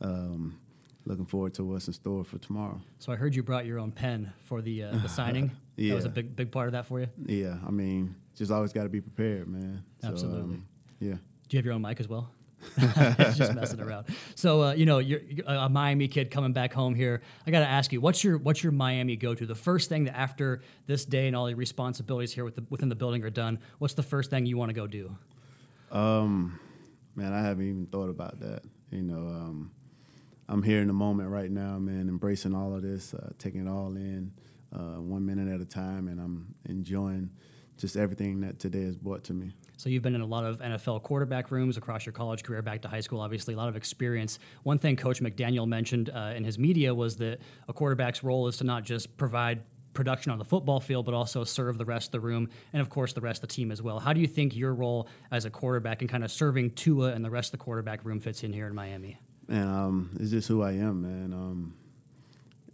Um, 0.00 0.60
looking 1.04 1.26
forward 1.26 1.52
to 1.54 1.64
what's 1.64 1.88
in 1.88 1.94
store 1.94 2.22
for 2.22 2.38
tomorrow. 2.38 2.80
So 3.00 3.10
I 3.10 3.16
heard 3.16 3.34
you 3.34 3.42
brought 3.42 3.66
your 3.66 3.80
own 3.80 3.90
pen 3.90 4.32
for 4.44 4.62
the 4.62 4.84
uh, 4.84 4.96
the 4.98 5.08
signing. 5.08 5.50
yeah, 5.74 5.88
that 5.88 5.96
was 5.96 6.04
a 6.04 6.10
big 6.10 6.36
big 6.36 6.52
part 6.52 6.68
of 6.68 6.72
that 6.74 6.86
for 6.86 7.00
you. 7.00 7.08
Yeah, 7.26 7.56
I 7.66 7.72
mean, 7.72 8.14
just 8.36 8.52
always 8.52 8.72
got 8.72 8.84
to 8.84 8.88
be 8.88 9.00
prepared, 9.00 9.48
man. 9.48 9.82
Absolutely. 10.04 10.38
So, 10.38 10.44
um, 10.44 10.66
yeah. 11.00 11.14
Do 11.14 11.56
you 11.56 11.58
have 11.58 11.64
your 11.64 11.74
own 11.74 11.82
mic 11.82 11.98
as 11.98 12.06
well? 12.06 12.30
just 13.34 13.54
messing 13.54 13.80
around. 13.80 14.06
So 14.34 14.62
uh, 14.62 14.72
you 14.72 14.86
know, 14.86 14.98
you're, 14.98 15.20
you're, 15.20 15.46
a 15.46 15.68
Miami 15.68 16.08
kid 16.08 16.30
coming 16.30 16.52
back 16.52 16.72
home 16.72 16.94
here. 16.94 17.22
I 17.46 17.50
got 17.50 17.60
to 17.60 17.68
ask 17.68 17.92
you, 17.92 18.00
what's 18.00 18.22
your 18.24 18.38
what's 18.38 18.62
your 18.62 18.72
Miami 18.72 19.16
go 19.16 19.34
to? 19.34 19.46
The 19.46 19.54
first 19.54 19.88
thing 19.88 20.04
that 20.04 20.16
after 20.16 20.62
this 20.86 21.04
day 21.04 21.26
and 21.26 21.36
all 21.36 21.48
your 21.48 21.58
responsibilities 21.58 22.32
here 22.32 22.44
with 22.44 22.56
the, 22.56 22.64
within 22.70 22.88
the 22.88 22.94
building 22.94 23.22
are 23.24 23.30
done, 23.30 23.58
what's 23.78 23.94
the 23.94 24.02
first 24.02 24.30
thing 24.30 24.46
you 24.46 24.56
want 24.56 24.70
to 24.70 24.74
go 24.74 24.86
do? 24.86 25.16
Um, 25.90 26.58
man, 27.14 27.32
I 27.32 27.42
haven't 27.42 27.68
even 27.68 27.86
thought 27.86 28.10
about 28.10 28.40
that. 28.40 28.62
You 28.90 29.02
know, 29.02 29.28
um, 29.28 29.70
I'm 30.48 30.62
here 30.62 30.80
in 30.80 30.86
the 30.86 30.94
moment 30.94 31.28
right 31.28 31.50
now, 31.50 31.78
man, 31.78 32.08
embracing 32.08 32.54
all 32.54 32.74
of 32.74 32.82
this, 32.82 33.14
uh, 33.14 33.30
taking 33.38 33.66
it 33.66 33.70
all 33.70 33.94
in, 33.96 34.32
uh, 34.74 35.00
one 35.00 35.24
minute 35.26 35.52
at 35.52 35.60
a 35.60 35.64
time, 35.64 36.08
and 36.08 36.20
I'm 36.20 36.54
enjoying 36.68 37.30
just 37.76 37.96
everything 37.96 38.40
that 38.40 38.58
today 38.58 38.82
has 38.82 38.96
brought 38.96 39.24
to 39.24 39.32
me. 39.32 39.52
So 39.78 39.88
you've 39.88 40.02
been 40.02 40.16
in 40.16 40.22
a 40.22 40.26
lot 40.26 40.44
of 40.44 40.58
NFL 40.58 41.04
quarterback 41.04 41.52
rooms 41.52 41.76
across 41.76 42.04
your 42.04 42.12
college 42.12 42.42
career, 42.42 42.60
back 42.62 42.82
to 42.82 42.88
high 42.88 42.98
school, 42.98 43.20
obviously, 43.20 43.54
a 43.54 43.56
lot 43.56 43.68
of 43.68 43.76
experience. 43.76 44.40
One 44.64 44.76
thing 44.76 44.96
Coach 44.96 45.22
McDaniel 45.22 45.68
mentioned 45.68 46.10
uh, 46.10 46.32
in 46.34 46.42
his 46.42 46.58
media 46.58 46.92
was 46.92 47.16
that 47.18 47.38
a 47.68 47.72
quarterback's 47.72 48.24
role 48.24 48.48
is 48.48 48.56
to 48.56 48.64
not 48.64 48.82
just 48.82 49.16
provide 49.16 49.62
production 49.94 50.32
on 50.32 50.38
the 50.38 50.44
football 50.44 50.80
field, 50.80 51.04
but 51.04 51.14
also 51.14 51.44
serve 51.44 51.78
the 51.78 51.84
rest 51.84 52.08
of 52.08 52.12
the 52.12 52.20
room 52.20 52.48
and, 52.72 52.82
of 52.82 52.90
course, 52.90 53.12
the 53.12 53.20
rest 53.20 53.44
of 53.44 53.48
the 53.48 53.54
team 53.54 53.70
as 53.70 53.80
well. 53.80 54.00
How 54.00 54.12
do 54.12 54.20
you 54.20 54.26
think 54.26 54.56
your 54.56 54.74
role 54.74 55.06
as 55.30 55.44
a 55.44 55.50
quarterback 55.50 56.02
and 56.02 56.10
kind 56.10 56.24
of 56.24 56.32
serving 56.32 56.72
Tua 56.72 57.12
and 57.12 57.24
the 57.24 57.30
rest 57.30 57.54
of 57.54 57.60
the 57.60 57.64
quarterback 57.64 58.04
room 58.04 58.18
fits 58.18 58.42
in 58.42 58.52
here 58.52 58.66
in 58.66 58.74
Miami? 58.74 59.16
And 59.48 59.64
um, 59.64 60.10
it's 60.18 60.32
just 60.32 60.48
who 60.48 60.60
I 60.60 60.72
am, 60.72 61.02
man. 61.02 61.32
Um, 61.32 61.74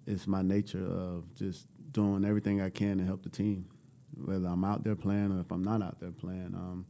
it's 0.07 0.27
my 0.27 0.41
nature 0.41 0.87
of 0.87 1.35
just 1.35 1.67
doing 1.93 2.25
everything 2.25 2.63
I 2.63 2.71
can 2.71 2.97
to 2.97 3.05
help 3.05 3.23
the 3.23 3.29
team, 3.29 3.67
whether 4.23 4.47
I'm 4.47 4.65
out 4.65 4.85
there 4.85 4.97
playing 4.97 5.33
or 5.33 5.41
if 5.41 5.51
I'm 5.51 5.63
not 5.63 5.83
out 5.83 6.01
there 6.01 6.13
playing. 6.13 6.53
Um, 6.55 6.87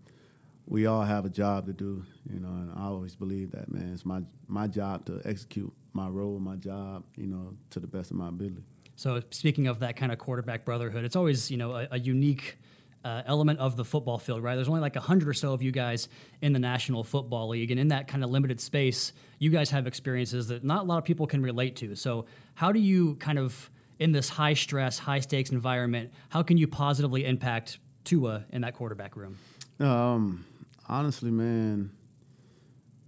we 0.67 0.87
all 0.87 1.03
have 1.03 1.25
a 1.25 1.29
job 1.29 1.67
to 1.67 1.73
do, 1.73 2.05
you 2.33 2.41
know, 2.41 2.49
and 2.49 2.73
I 2.77 2.85
always 2.85 3.15
believe 3.15 3.53
that, 3.53 3.71
man. 3.71 3.93
It's 3.93 4.07
my 4.07 4.23
my 4.49 4.67
job 4.67 5.05
to 5.07 5.21
execute 5.25 5.73
my 5.93 6.09
role, 6.09 6.39
my 6.39 6.57
job, 6.57 7.05
you 7.17 7.27
know, 7.27 7.55
to 7.71 7.81
the 7.81 7.87
best 7.87 8.11
of 8.11 8.17
my 8.17 8.29
ability. 8.29 8.65
So 8.97 9.23
speaking 9.31 9.67
of 9.67 9.81
that 9.81 9.97
kind 9.97 10.13
of 10.13 10.19
quarterback 10.19 10.65
brotherhood, 10.65 11.05
it's 11.05 11.17
always 11.17 11.51
you 11.51 11.57
know 11.57 11.73
a, 11.73 11.89
a 11.93 11.99
unique. 11.99 12.59
Uh, 13.07 13.23
element 13.27 13.59
of 13.59 13.77
the 13.77 13.85
football 13.85 14.17
field, 14.17 14.43
right? 14.43 14.55
There's 14.55 14.71
only 14.71 14.81
like 14.81 14.97
a 14.97 15.01
hundred 15.01 15.29
or 15.29 15.35
so 15.35 15.53
of 15.53 15.61
you 15.61 15.71
guys 15.71 16.09
in 16.41 16.55
the 16.55 16.59
National 16.59 17.05
Football 17.05 17.51
League, 17.51 17.71
and 17.71 17.79
in 17.79 17.89
that 17.89 18.09
kind 18.09 18.25
of 18.25 18.31
limited 18.31 18.63
space, 18.63 19.13
you 19.39 19.51
guys 19.51 19.69
have 19.73 19.87
experiences 19.87 20.49
that 20.49 20.65
not 20.65 20.85
a 20.85 20.87
lot 20.87 20.97
of 20.97 21.05
people 21.05 21.27
can 21.27 21.43
relate 21.43 21.77
to. 21.77 21.97
So, 21.97 22.25
how 22.55 22.73
do 22.73 22.81
you 22.81 23.17
kind 23.17 23.39
of 23.39 23.69
in 23.99 24.13
this 24.13 24.29
high 24.29 24.55
stress, 24.55 24.99
high 24.99 25.21
stakes 25.21 25.51
environment, 25.51 26.13
how 26.29 26.43
can 26.43 26.57
you 26.57 26.67
positively 26.67 27.25
impact 27.25 27.79
Tua 28.05 28.45
in 28.51 28.63
that 28.63 28.75
quarterback 28.75 29.17
room? 29.17 29.39
Um, 29.81 30.45
honestly, 30.89 31.31
man, 31.31 31.91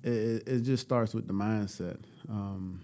it, 0.03 0.47
it 0.47 0.61
just 0.61 0.85
starts 0.85 1.15
with 1.15 1.27
the 1.27 1.35
mindset. 1.35 1.99
Um, 2.29 2.83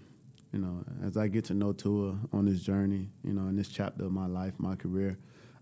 you 0.51 0.59
know, 0.59 0.83
as 1.03 1.17
I 1.17 1.27
get 1.27 1.45
to 1.45 1.53
know 1.53 1.73
Tua 1.73 2.19
on 2.31 2.45
this 2.45 2.61
journey, 2.61 3.09
you 3.23 3.33
know, 3.33 3.47
in 3.47 3.55
this 3.55 3.69
chapter 3.69 4.05
of 4.05 4.11
my 4.11 4.27
life, 4.27 4.53
my 4.57 4.75
career, 4.75 5.17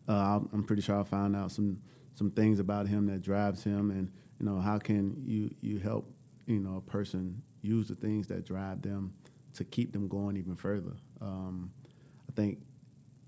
uh, 0.08 0.40
I'm 0.52 0.64
pretty 0.64 0.82
sure 0.82 1.00
I 1.00 1.04
found 1.04 1.36
out 1.36 1.52
some 1.52 1.80
some 2.14 2.30
things 2.30 2.60
about 2.60 2.88
him 2.88 3.08
that 3.08 3.22
drives 3.22 3.64
him, 3.64 3.90
and 3.92 4.12
you 4.40 4.46
know, 4.46 4.60
how 4.60 4.78
can 4.78 5.24
you 5.26 5.50
you 5.62 5.80
help 5.80 6.12
you 6.46 6.60
know 6.60 6.78
a 6.78 6.82
person 6.82 7.42
use 7.62 7.88
the 7.88 7.96
things 7.96 8.28
that 8.28 8.46
drive 8.46 8.82
them 8.82 9.14
to 9.54 9.64
keep 9.64 9.94
them 9.94 10.08
going 10.08 10.36
even 10.38 10.56
further. 10.56 10.94
Um, 11.22 11.72
I 12.32 12.34
think 12.34 12.60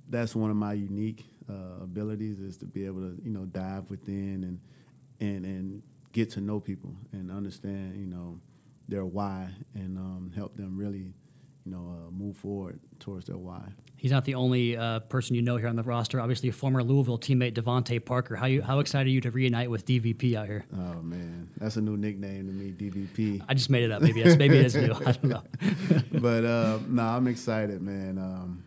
that's 0.09 0.33
one 0.35 0.49
of 0.49 0.55
my 0.55 0.73
unique 0.73 1.25
uh, 1.49 1.83
abilities 1.83 2.39
is 2.39 2.55
to 2.57 2.65
be 2.65 2.85
able 2.85 3.01
to 3.01 3.17
you 3.23 3.31
know 3.31 3.45
dive 3.45 3.89
within 3.89 4.43
and 4.43 4.59
and 5.19 5.45
and 5.45 5.83
get 6.13 6.29
to 6.31 6.41
know 6.41 6.59
people 6.59 6.95
and 7.11 7.29
understand 7.29 7.99
you 7.99 8.07
know 8.07 8.39
their 8.87 9.05
why 9.05 9.49
and 9.75 9.97
um, 9.97 10.31
help 10.33 10.55
them 10.55 10.77
really 10.77 11.13
you 11.65 11.71
know 11.71 11.97
uh, 11.97 12.11
move 12.11 12.37
forward 12.37 12.79
towards 12.99 13.25
their 13.25 13.37
why. 13.37 13.61
He's 13.97 14.11
not 14.11 14.25
the 14.25 14.35
only 14.35 14.75
uh, 14.75 14.99
person 14.99 15.35
you 15.35 15.41
know 15.41 15.55
here 15.57 15.67
on 15.67 15.75
the 15.75 15.83
roster. 15.83 16.19
Obviously, 16.19 16.49
a 16.49 16.53
former 16.53 16.83
Louisville 16.83 17.17
teammate 17.17 17.53
DeVante 17.53 18.03
Parker. 18.03 18.35
How 18.35 18.45
you 18.45 18.61
how 18.61 18.79
excited 18.79 19.07
are 19.07 19.11
you 19.11 19.21
to 19.21 19.31
reunite 19.31 19.69
with 19.69 19.85
DVP 19.85 20.35
out 20.35 20.47
here? 20.47 20.65
Oh 20.73 21.01
man, 21.01 21.49
that's 21.57 21.75
a 21.75 21.81
new 21.81 21.97
nickname 21.97 22.47
to 22.47 22.53
me, 22.53 22.71
DVP. 22.71 23.43
I 23.49 23.53
just 23.53 23.69
made 23.69 23.83
it 23.83 23.91
up. 23.91 24.01
Maybe 24.01 24.21
it's 24.21 24.37
maybe 24.37 24.57
it 24.57 24.65
is 24.65 24.75
new. 24.75 24.93
I 24.93 25.11
don't 25.11 25.23
know. 25.23 25.43
but 26.19 26.45
uh, 26.45 26.79
no, 26.87 27.03
I'm 27.03 27.27
excited, 27.27 27.81
man. 27.81 28.17
Um, 28.17 28.63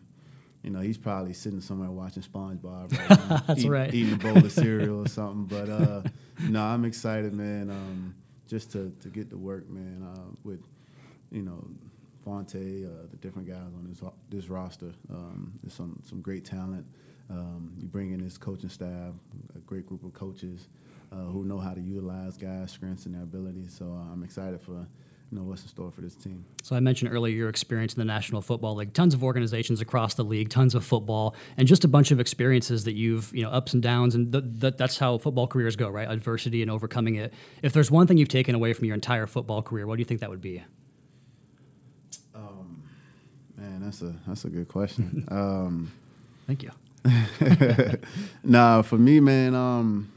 you 0.67 0.73
know, 0.73 0.81
he's 0.81 0.99
probably 0.99 1.33
sitting 1.33 1.61
somewhere 1.61 1.91
watching 1.93 2.25
SpongeBob 2.25 2.99
right 2.99 3.11
now. 3.31 3.43
That's 3.47 3.65
eat, 3.65 3.69
right. 3.69 3.95
Eating 3.95 4.15
a 4.15 4.17
bowl 4.17 4.37
of 4.37 4.51
cereal 4.53 5.07
or 5.07 5.09
something. 5.09 5.45
But 5.45 5.71
uh, 5.71 6.03
no, 6.41 6.61
I'm 6.61 6.85
excited, 6.85 7.33
man. 7.33 7.71
Um, 7.71 8.17
just 8.49 8.73
to, 8.73 8.93
to 9.01 9.09
get 9.09 9.31
to 9.31 9.37
work, 9.37 9.71
man, 9.71 10.05
uh, 10.05 10.35
with, 10.43 10.61
you 11.31 11.43
know, 11.43 11.65
Fonte, 12.25 12.57
uh, 12.57 13.07
the 13.09 13.17
different 13.21 13.47
guys 13.47 13.73
on 13.77 13.87
this 13.89 14.03
this 14.29 14.51
roster. 14.51 14.93
Um, 15.09 15.53
there's 15.63 15.73
some 15.73 16.01
some 16.03 16.21
great 16.21 16.45
talent. 16.45 16.85
Um, 17.31 17.73
you 17.79 17.87
bring 17.87 18.11
in 18.11 18.23
this 18.23 18.37
coaching 18.37 18.69
staff, 18.69 19.13
a 19.55 19.59
great 19.61 19.87
group 19.87 20.05
of 20.05 20.13
coaches 20.15 20.67
uh, 21.13 21.17
who 21.27 21.45
know 21.45 21.59
how 21.59 21.75
to 21.75 21.81
utilize 21.81 22.37
guys' 22.37 22.73
strengths 22.73 23.07
and 23.07 23.15
their 23.15 23.23
abilities. 23.23 23.73
So 23.77 23.85
uh, 23.87 24.13
I'm 24.13 24.25
excited 24.25 24.61
for 24.61 24.89
know 25.31 25.43
what's 25.43 25.63
in 25.63 25.69
store 25.69 25.91
for 25.91 26.01
this 26.01 26.15
team. 26.15 26.45
So 26.63 26.77
I 26.77 26.81
mentioned 26.81 27.13
earlier 27.13 27.35
your 27.35 27.49
experience 27.49 27.95
in 27.95 27.99
the 27.99 28.05
National 28.05 28.41
Football 28.41 28.77
League, 28.77 28.93
tons 28.93 29.13
of 29.13 29.25
organizations 29.25 29.81
across 29.81 30.15
the 30.15 30.25
league, 30.25 30.51
tons 30.51 30.75
of 30.75 30.85
football, 30.85 31.35
and 31.57 31.67
just 31.67 31.85
a 31.85 31.89
bunch 31.89 32.11
of 32.11 32.21
experiences 32.21 32.85
that 32.85 32.95
you've 32.95 33.35
you 33.35 33.43
know 33.43 33.51
ups 33.51 33.75
and 33.75 33.83
downs, 33.83 34.15
and 34.15 34.33
th- 34.33 34.45
th- 34.61 34.75
that's 34.77 34.99
how 34.99 35.19
football 35.19 35.47
careers 35.47 35.77
go, 35.77 35.89
right? 35.89 36.09
Adversity 36.09 36.63
and 36.63 36.71
overcoming 36.71 37.17
it. 37.17 37.33
If 37.63 37.73
there's 37.73 37.91
one 37.91 38.07
thing 38.07 38.19
you've 38.19 38.29
taken 38.29 38.55
away 38.55 38.73
from 38.73 38.87
your 38.87 38.95
entire 38.95 39.27
football 39.27 39.63
career, 39.63 39.87
what 39.87 39.97
do 39.97 40.01
you 40.01 40.05
think 40.05 40.21
that 40.21 40.31
would 40.31 40.41
be? 40.41 40.63
Um, 42.35 42.83
man, 43.57 43.81
that's 43.83 44.03
a 44.03 44.15
that's 44.27 44.45
a 44.45 44.51
good 44.51 44.69
question. 44.69 45.27
um, 45.31 45.93
Thank 46.47 46.63
you. 46.63 46.71
nah, 48.45 48.83
for 48.83 48.99
me, 48.99 49.21
man, 49.21 49.55
um, 49.55 50.13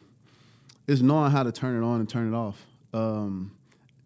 it's 0.88 1.01
knowing 1.01 1.32
how 1.32 1.44
to 1.44 1.51
turn 1.51 1.82
it 1.82 1.86
on 1.86 2.00
and 2.00 2.10
turn 2.10 2.32
it 2.32 2.36
off. 2.36 2.66
Um, 2.94 3.51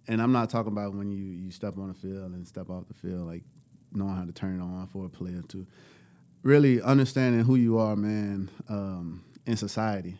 and 0.08 0.22
I'm 0.22 0.32
not 0.32 0.50
talking 0.50 0.72
about 0.72 0.94
when 0.94 1.12
you 1.12 1.24
you 1.24 1.52
step 1.52 1.78
on 1.78 1.88
the 1.88 1.94
field 1.94 2.32
and 2.32 2.48
step 2.48 2.70
off 2.70 2.88
the 2.88 2.94
field, 2.94 3.28
like 3.28 3.44
knowing 3.92 4.16
how 4.16 4.26
to 4.26 4.32
turn 4.32 4.60
it 4.60 4.64
on 4.64 4.88
for 4.88 5.06
a 5.06 5.10
player 5.10 5.42
to 5.50 5.66
really 6.42 6.82
understanding 6.82 7.42
who 7.42 7.56
you 7.56 7.78
are, 7.78 7.96
man, 7.96 8.50
um, 8.70 9.24
in 9.46 9.56
society. 9.56 10.18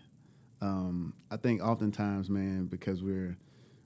Um, 0.62 1.14
I 1.30 1.38
think 1.38 1.62
oftentimes, 1.62 2.30
man, 2.30 2.66
because 2.66 3.04
we're 3.04 3.38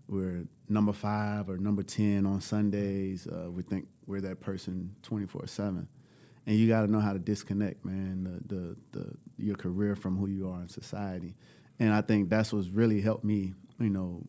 we're 0.07 0.45
number 0.69 0.93
five 0.93 1.49
or 1.49 1.57
number 1.57 1.83
ten 1.83 2.25
on 2.25 2.41
Sundays, 2.41 3.27
uh, 3.27 3.49
we 3.49 3.63
think 3.63 3.87
we're 4.05 4.21
that 4.21 4.39
person 4.39 4.95
twenty 5.01 5.25
four 5.25 5.47
seven, 5.47 5.87
and 6.45 6.55
you 6.55 6.67
got 6.67 6.81
to 6.81 6.91
know 6.91 6.99
how 6.99 7.13
to 7.13 7.19
disconnect, 7.19 7.83
man, 7.83 8.43
the, 8.47 8.55
the 8.55 8.75
the 8.91 9.13
your 9.37 9.55
career 9.55 9.95
from 9.95 10.17
who 10.17 10.27
you 10.27 10.49
are 10.49 10.61
in 10.61 10.69
society, 10.69 11.35
and 11.79 11.91
I 11.91 12.01
think 12.01 12.29
that's 12.29 12.53
what's 12.53 12.69
really 12.69 13.01
helped 13.01 13.23
me, 13.23 13.53
you 13.79 13.89
know, 13.89 14.23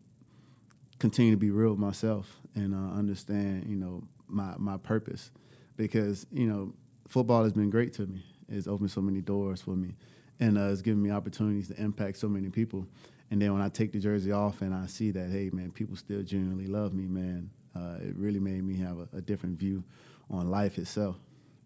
continue 0.98 1.32
to 1.32 1.36
be 1.36 1.50
real 1.50 1.70
with 1.70 1.78
myself 1.78 2.40
and 2.54 2.74
uh, 2.74 2.98
understand, 2.98 3.66
you 3.68 3.76
know, 3.76 4.04
my 4.28 4.54
my 4.58 4.76
purpose, 4.76 5.30
because 5.76 6.26
you 6.30 6.46
know, 6.46 6.72
football 7.06 7.44
has 7.44 7.52
been 7.52 7.70
great 7.70 7.92
to 7.94 8.06
me. 8.06 8.24
It's 8.48 8.66
opened 8.66 8.90
so 8.90 9.00
many 9.00 9.20
doors 9.20 9.60
for 9.60 9.76
me, 9.76 9.94
and 10.40 10.58
uh, 10.58 10.68
it's 10.72 10.82
given 10.82 11.02
me 11.02 11.10
opportunities 11.10 11.68
to 11.68 11.80
impact 11.80 12.18
so 12.18 12.28
many 12.28 12.48
people. 12.48 12.86
And 13.30 13.42
then 13.42 13.52
when 13.52 13.62
I 13.62 13.68
take 13.68 13.92
the 13.92 13.98
jersey 13.98 14.32
off 14.32 14.62
and 14.62 14.74
I 14.74 14.86
see 14.86 15.10
that, 15.10 15.30
hey 15.30 15.50
man, 15.52 15.70
people 15.70 15.96
still 15.96 16.22
genuinely 16.22 16.66
love 16.66 16.94
me, 16.94 17.06
man, 17.06 17.50
uh, 17.76 17.96
it 18.00 18.16
really 18.16 18.40
made 18.40 18.64
me 18.64 18.76
have 18.78 18.98
a, 18.98 19.08
a 19.18 19.20
different 19.20 19.58
view 19.58 19.84
on 20.30 20.50
life 20.50 20.78
itself. 20.78 21.16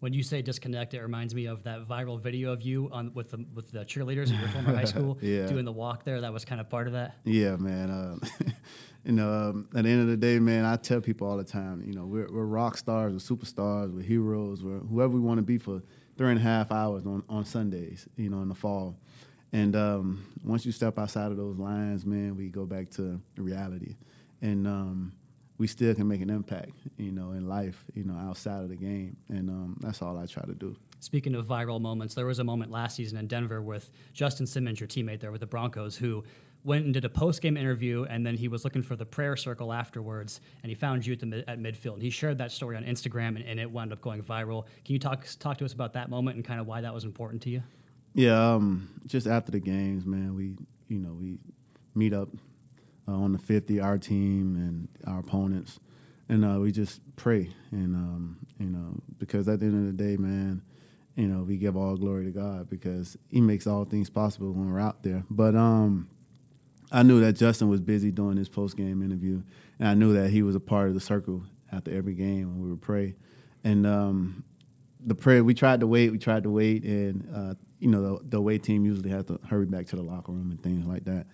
When 0.03 0.11
you 0.11 0.21
say 0.21 0.41
disconnect, 0.41 0.93
it 0.93 1.01
reminds 1.01 1.33
me 1.33 1.45
of 1.45 1.63
that 1.63 1.87
viral 1.87 2.19
video 2.19 2.51
of 2.51 2.61
you 2.61 2.89
on 2.91 3.13
with 3.13 3.31
the 3.31 3.45
with 3.53 3.71
the 3.71 3.85
cheerleaders 3.85 4.33
at 4.33 4.37
your 4.37 4.49
former 4.49 4.75
high 4.75 4.83
school 4.93 5.17
Yeah. 5.21 5.45
doing 5.47 5.63
the 5.63 5.71
walk 5.71 6.03
there. 6.03 6.19
That 6.19 6.33
was 6.33 6.43
kind 6.43 6.59
of 6.59 6.69
part 6.69 6.87
of 6.87 6.93
that. 6.93 7.15
Yeah, 7.23 7.55
man. 7.55 7.89
Uh, 7.89 8.17
you 9.05 9.13
know, 9.13 9.31
um, 9.31 9.69
at 9.73 9.85
the 9.85 9.89
end 9.89 10.01
of 10.01 10.07
the 10.07 10.17
day, 10.17 10.39
man, 10.39 10.65
I 10.65 10.75
tell 10.75 10.99
people 10.99 11.25
all 11.29 11.37
the 11.37 11.45
time, 11.45 11.85
you 11.87 11.93
know, 11.93 12.05
we're, 12.05 12.29
we're 12.29 12.43
rock 12.43 12.75
stars, 12.77 13.13
we're 13.13 13.19
superstars, 13.37 13.93
we're 13.95 14.01
heroes, 14.01 14.61
we're 14.61 14.79
whoever 14.79 15.13
we 15.13 15.21
want 15.21 15.37
to 15.37 15.41
be 15.41 15.57
for 15.57 15.81
three 16.17 16.31
and 16.31 16.37
a 16.37 16.43
half 16.43 16.69
hours 16.73 17.05
on, 17.05 17.23
on 17.29 17.45
Sundays, 17.45 18.05
you 18.17 18.29
know, 18.29 18.41
in 18.41 18.49
the 18.49 18.55
fall. 18.55 18.97
And 19.53 19.73
um, 19.73 20.25
once 20.43 20.65
you 20.65 20.73
step 20.73 20.99
outside 20.99 21.31
of 21.31 21.37
those 21.37 21.57
lines, 21.57 22.05
man, 22.05 22.35
we 22.35 22.49
go 22.49 22.65
back 22.65 22.89
to 22.97 23.21
reality. 23.37 23.95
And 24.41 24.67
um, 24.67 25.13
we 25.57 25.67
still 25.67 25.93
can 25.93 26.07
make 26.07 26.21
an 26.21 26.29
impact, 26.29 26.71
you 26.97 27.11
know, 27.11 27.31
in 27.31 27.47
life, 27.47 27.85
you 27.93 28.03
know, 28.03 28.15
outside 28.15 28.63
of 28.63 28.69
the 28.69 28.75
game. 28.75 29.17
And 29.29 29.49
um, 29.49 29.77
that's 29.81 30.01
all 30.01 30.17
I 30.17 30.25
try 30.25 30.43
to 30.43 30.53
do. 30.53 30.75
Speaking 30.99 31.35
of 31.35 31.45
viral 31.45 31.81
moments, 31.81 32.15
there 32.15 32.25
was 32.25 32.39
a 32.39 32.43
moment 32.43 32.71
last 32.71 32.95
season 32.95 33.17
in 33.17 33.27
Denver 33.27 33.61
with 33.61 33.91
Justin 34.13 34.47
Simmons, 34.47 34.79
your 34.79 34.87
teammate 34.87 35.19
there 35.19 35.31
with 35.31 35.41
the 35.41 35.47
Broncos, 35.47 35.97
who 35.97 36.23
went 36.63 36.85
and 36.85 36.93
did 36.93 37.05
a 37.05 37.09
post 37.09 37.41
game 37.41 37.57
interview, 37.57 38.05
and 38.09 38.25
then 38.25 38.35
he 38.35 38.47
was 38.47 38.63
looking 38.63 38.81
for 38.81 38.95
the 38.95 39.05
prayer 39.05 39.35
circle 39.35 39.73
afterwards, 39.73 40.39
and 40.63 40.69
he 40.69 40.75
found 40.75 41.05
you 41.05 41.13
at, 41.13 41.19
the, 41.19 41.43
at 41.49 41.59
midfield. 41.59 41.95
And 41.95 42.01
he 42.01 42.09
shared 42.09 42.37
that 42.37 42.51
story 42.51 42.77
on 42.77 42.83
Instagram, 42.83 43.35
and, 43.35 43.43
and 43.43 43.59
it 43.59 43.69
wound 43.69 43.91
up 43.91 44.01
going 44.01 44.23
viral. 44.23 44.65
Can 44.85 44.93
you 44.93 44.99
talk 44.99 45.27
talk 45.39 45.57
to 45.57 45.65
us 45.65 45.73
about 45.73 45.93
that 45.93 46.09
moment 46.09 46.37
and 46.37 46.45
kind 46.45 46.59
of 46.59 46.67
why 46.67 46.81
that 46.81 46.93
was 46.93 47.03
important 47.03 47.41
to 47.43 47.49
you? 47.49 47.61
Yeah, 48.13 48.53
um, 48.53 48.89
just 49.05 49.27
after 49.27 49.51
the 49.51 49.59
games, 49.59 50.05
man, 50.05 50.35
we 50.35 50.55
you 50.87 50.99
know 50.99 51.13
we 51.13 51.37
meet 51.95 52.13
up 52.13 52.29
uh, 53.07 53.11
on 53.11 53.33
the 53.33 53.39
fifty, 53.39 53.79
our 53.79 53.97
team 53.97 54.55
and 54.55 54.87
our 55.05 55.19
opponents, 55.19 55.79
and 56.29 56.45
uh, 56.45 56.59
we 56.59 56.71
just 56.71 57.01
pray, 57.15 57.49
and 57.71 57.95
um, 57.95 58.37
you 58.59 58.67
know 58.67 59.01
because 59.17 59.47
at 59.47 59.59
the 59.59 59.65
end 59.65 59.87
of 59.87 59.97
the 59.97 60.03
day, 60.03 60.17
man, 60.17 60.61
you 61.15 61.27
know 61.27 61.43
we 61.43 61.57
give 61.57 61.75
all 61.75 61.95
glory 61.95 62.25
to 62.25 62.31
God 62.31 62.69
because 62.69 63.17
He 63.29 63.41
makes 63.41 63.67
all 63.67 63.85
things 63.85 64.09
possible 64.09 64.51
when 64.51 64.71
we're 64.71 64.79
out 64.79 65.03
there. 65.03 65.23
But 65.29 65.55
um, 65.55 66.09
I 66.91 67.03
knew 67.03 67.19
that 67.21 67.33
Justin 67.33 67.69
was 67.69 67.81
busy 67.81 68.11
doing 68.11 68.37
his 68.37 68.49
post 68.49 68.77
game 68.77 69.01
interview, 69.01 69.41
and 69.79 69.87
I 69.87 69.93
knew 69.93 70.13
that 70.13 70.29
he 70.29 70.43
was 70.43 70.55
a 70.55 70.59
part 70.59 70.89
of 70.89 70.93
the 70.93 71.01
circle 71.01 71.43
after 71.71 71.91
every 71.91 72.13
game 72.13 72.49
when 72.51 72.63
we 72.63 72.69
would 72.69 72.81
pray, 72.81 73.15
and 73.63 73.87
um, 73.87 74.43
the 75.05 75.15
prayer 75.15 75.43
we 75.43 75.53
tried 75.53 75.79
to 75.81 75.87
wait 75.87 76.11
we 76.11 76.17
tried 76.17 76.43
to 76.43 76.49
wait 76.49 76.83
and 76.83 77.27
uh, 77.33 77.53
you 77.79 77.89
know 77.89 78.01
the, 78.01 78.29
the 78.29 78.37
away 78.37 78.57
team 78.57 78.85
usually 78.85 79.09
has 79.09 79.25
to 79.25 79.39
hurry 79.47 79.65
back 79.65 79.85
to 79.87 79.95
the 79.95 80.01
locker 80.01 80.31
room 80.31 80.51
and 80.51 80.61
things 80.61 80.85
like 80.85 81.03
that 81.05 81.25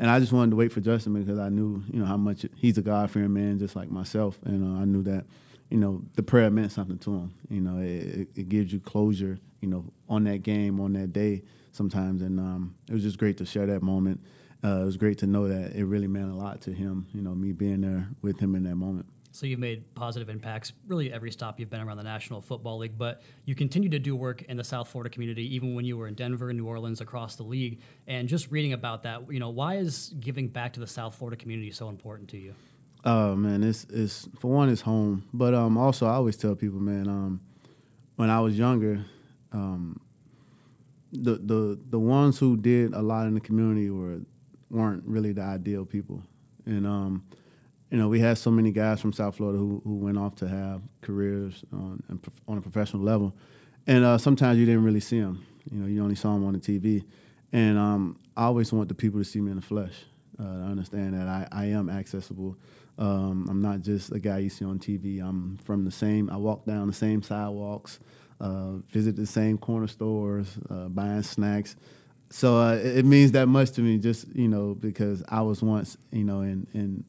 and 0.00 0.10
i 0.10 0.18
just 0.18 0.32
wanted 0.32 0.50
to 0.50 0.56
wait 0.56 0.72
for 0.72 0.80
justin 0.80 1.14
because 1.14 1.38
i 1.38 1.48
knew 1.48 1.80
you 1.92 2.00
know 2.00 2.06
how 2.06 2.16
much 2.16 2.44
he's 2.56 2.76
a 2.76 2.82
god-fearing 2.82 3.32
man 3.32 3.56
just 3.58 3.76
like 3.76 3.88
myself 3.88 4.40
and 4.44 4.64
uh, 4.64 4.80
i 4.80 4.84
knew 4.84 5.02
that 5.02 5.24
you 5.70 5.78
know, 5.78 6.02
the 6.16 6.22
prayer 6.22 6.50
meant 6.50 6.72
something 6.72 6.98
to 6.98 7.10
him. 7.10 7.34
You 7.48 7.60
know, 7.60 7.78
it, 7.78 8.28
it 8.34 8.48
gives 8.48 8.72
you 8.72 8.80
closure, 8.80 9.38
you 9.60 9.68
know, 9.68 9.84
on 10.08 10.24
that 10.24 10.42
game, 10.42 10.80
on 10.80 10.92
that 10.94 11.12
day 11.12 11.42
sometimes. 11.72 12.22
And 12.22 12.38
um, 12.40 12.74
it 12.88 12.92
was 12.92 13.02
just 13.02 13.18
great 13.18 13.38
to 13.38 13.46
share 13.46 13.66
that 13.66 13.82
moment. 13.82 14.20
Uh, 14.62 14.82
it 14.82 14.84
was 14.84 14.96
great 14.96 15.18
to 15.18 15.26
know 15.26 15.48
that 15.48 15.74
it 15.74 15.84
really 15.84 16.08
meant 16.08 16.30
a 16.30 16.34
lot 16.34 16.60
to 16.62 16.72
him, 16.72 17.06
you 17.14 17.22
know, 17.22 17.34
me 17.34 17.52
being 17.52 17.80
there 17.80 18.08
with 18.20 18.40
him 18.40 18.54
in 18.54 18.64
that 18.64 18.74
moment. 18.74 19.06
So 19.32 19.46
you've 19.46 19.60
made 19.60 19.94
positive 19.94 20.28
impacts 20.28 20.72
really 20.88 21.12
every 21.12 21.30
stop 21.30 21.60
you've 21.60 21.70
been 21.70 21.80
around 21.80 21.98
the 21.98 22.02
National 22.02 22.40
Football 22.40 22.78
League, 22.78 22.98
but 22.98 23.22
you 23.44 23.54
continue 23.54 23.88
to 23.90 23.98
do 23.98 24.16
work 24.16 24.42
in 24.42 24.56
the 24.56 24.64
South 24.64 24.88
Florida 24.88 25.08
community 25.08 25.54
even 25.54 25.74
when 25.74 25.84
you 25.84 25.96
were 25.96 26.08
in 26.08 26.14
Denver, 26.14 26.52
New 26.52 26.66
Orleans, 26.66 27.00
across 27.00 27.36
the 27.36 27.44
league. 27.44 27.80
And 28.06 28.28
just 28.28 28.50
reading 28.50 28.72
about 28.72 29.04
that, 29.04 29.32
you 29.32 29.38
know, 29.38 29.50
why 29.50 29.76
is 29.76 30.12
giving 30.18 30.48
back 30.48 30.72
to 30.74 30.80
the 30.80 30.86
South 30.86 31.14
Florida 31.14 31.36
community 31.36 31.70
so 31.70 31.88
important 31.88 32.28
to 32.30 32.38
you? 32.38 32.54
Oh 33.04 33.34
man, 33.34 33.62
it's 33.62 33.84
it's 33.84 34.28
for 34.38 34.50
one, 34.50 34.68
it's 34.68 34.82
home, 34.82 35.24
but 35.32 35.54
um, 35.54 35.78
also 35.78 36.06
I 36.06 36.14
always 36.14 36.36
tell 36.36 36.54
people, 36.54 36.80
man, 36.80 37.08
um, 37.08 37.40
when 38.16 38.28
I 38.28 38.40
was 38.40 38.58
younger, 38.58 39.06
um, 39.52 39.98
the 41.12 41.36
the 41.36 41.78
the 41.88 41.98
ones 41.98 42.38
who 42.38 42.56
did 42.58 42.92
a 42.92 43.00
lot 43.00 43.26
in 43.26 43.34
the 43.34 43.40
community 43.40 43.88
were 43.88 44.20
weren't 44.70 45.02
really 45.06 45.32
the 45.32 45.40
ideal 45.40 45.86
people, 45.86 46.22
and 46.66 46.86
um, 46.86 47.24
you 47.90 47.98
know, 47.98 48.08
we 48.08 48.20
had 48.20 48.38
so 48.38 48.50
many 48.50 48.70
guys 48.70 49.00
from 49.00 49.12
South 49.12 49.36
Florida 49.36 49.58
who, 49.58 49.80
who 49.84 49.96
went 49.96 50.16
off 50.16 50.36
to 50.36 50.48
have 50.48 50.80
careers 51.02 51.64
on, 51.72 52.02
on 52.46 52.58
a 52.58 52.60
professional 52.60 53.02
level, 53.02 53.34
and 53.86 54.04
uh, 54.04 54.18
sometimes 54.18 54.58
you 54.58 54.66
didn't 54.66 54.84
really 54.84 55.00
see 55.00 55.20
them. 55.20 55.44
You 55.70 55.78
know, 55.78 55.86
you 55.86 56.02
only 56.02 56.14
saw 56.14 56.34
them 56.34 56.44
on 56.44 56.52
the 56.52 56.60
TV, 56.60 57.04
and 57.52 57.76
um, 57.76 58.18
I 58.36 58.44
always 58.44 58.72
want 58.72 58.88
the 58.88 58.94
people 58.94 59.20
to 59.20 59.24
see 59.24 59.40
me 59.40 59.50
in 59.50 59.56
the 59.56 59.62
flesh. 59.62 59.94
Uh, 60.38 60.42
to 60.42 60.64
understand 60.64 61.12
that 61.12 61.28
I, 61.28 61.46
I 61.52 61.64
am 61.66 61.90
accessible. 61.90 62.56
Um, 62.98 63.46
I'm 63.50 63.60
not 63.60 63.82
just 63.82 64.10
a 64.12 64.18
guy 64.18 64.38
you 64.38 64.48
see 64.48 64.64
on 64.64 64.78
TV. 64.78 65.20
I'm 65.20 65.58
from 65.58 65.84
the 65.84 65.90
same. 65.90 66.30
I 66.30 66.36
walk 66.36 66.64
down 66.64 66.86
the 66.86 66.94
same 66.94 67.22
sidewalks, 67.22 68.00
uh, 68.40 68.76
visit 68.88 69.16
the 69.16 69.26
same 69.26 69.58
corner 69.58 69.86
stores, 69.86 70.58
uh, 70.70 70.88
buying 70.88 71.22
snacks. 71.24 71.76
So 72.30 72.56
uh, 72.56 72.74
it 72.76 73.04
means 73.04 73.32
that 73.32 73.48
much 73.48 73.72
to 73.72 73.82
me, 73.82 73.98
just 73.98 74.28
you 74.34 74.48
know, 74.48 74.74
because 74.74 75.22
I 75.28 75.42
was 75.42 75.62
once, 75.62 75.98
you 76.10 76.24
know, 76.24 76.40
in 76.40 76.66
in 76.72 77.04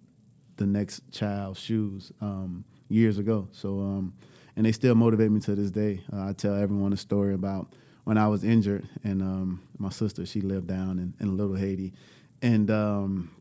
the 0.62 0.68
next 0.68 1.12
child's 1.12 1.60
shoes 1.60 2.12
um, 2.22 2.64
years 2.90 3.18
ago. 3.18 3.48
So, 3.52 3.80
um, 3.80 4.14
and 4.56 4.66
they 4.66 4.72
still 4.72 4.96
motivate 4.96 5.32
me 5.32 5.40
to 5.42 5.56
this 5.56 5.72
day. 5.72 6.04
Uh, 6.12 6.30
I 6.30 6.34
tell 6.34 6.56
everyone 6.56 6.94
a 6.94 6.98
story 6.98 7.34
about 7.34 7.74
when 8.04 8.18
I 8.18 8.28
was 8.28 8.44
injured, 8.44 8.88
and 9.04 9.22
um, 9.22 9.62
my 9.78 9.90
sister 9.90 10.26
she 10.26 10.42
lived 10.42 10.68
down 10.68 11.00
in, 11.00 11.14
in 11.20 11.38
Little 11.38 11.56
Haiti, 11.56 11.94
and 12.42 12.70
um, 12.72 13.32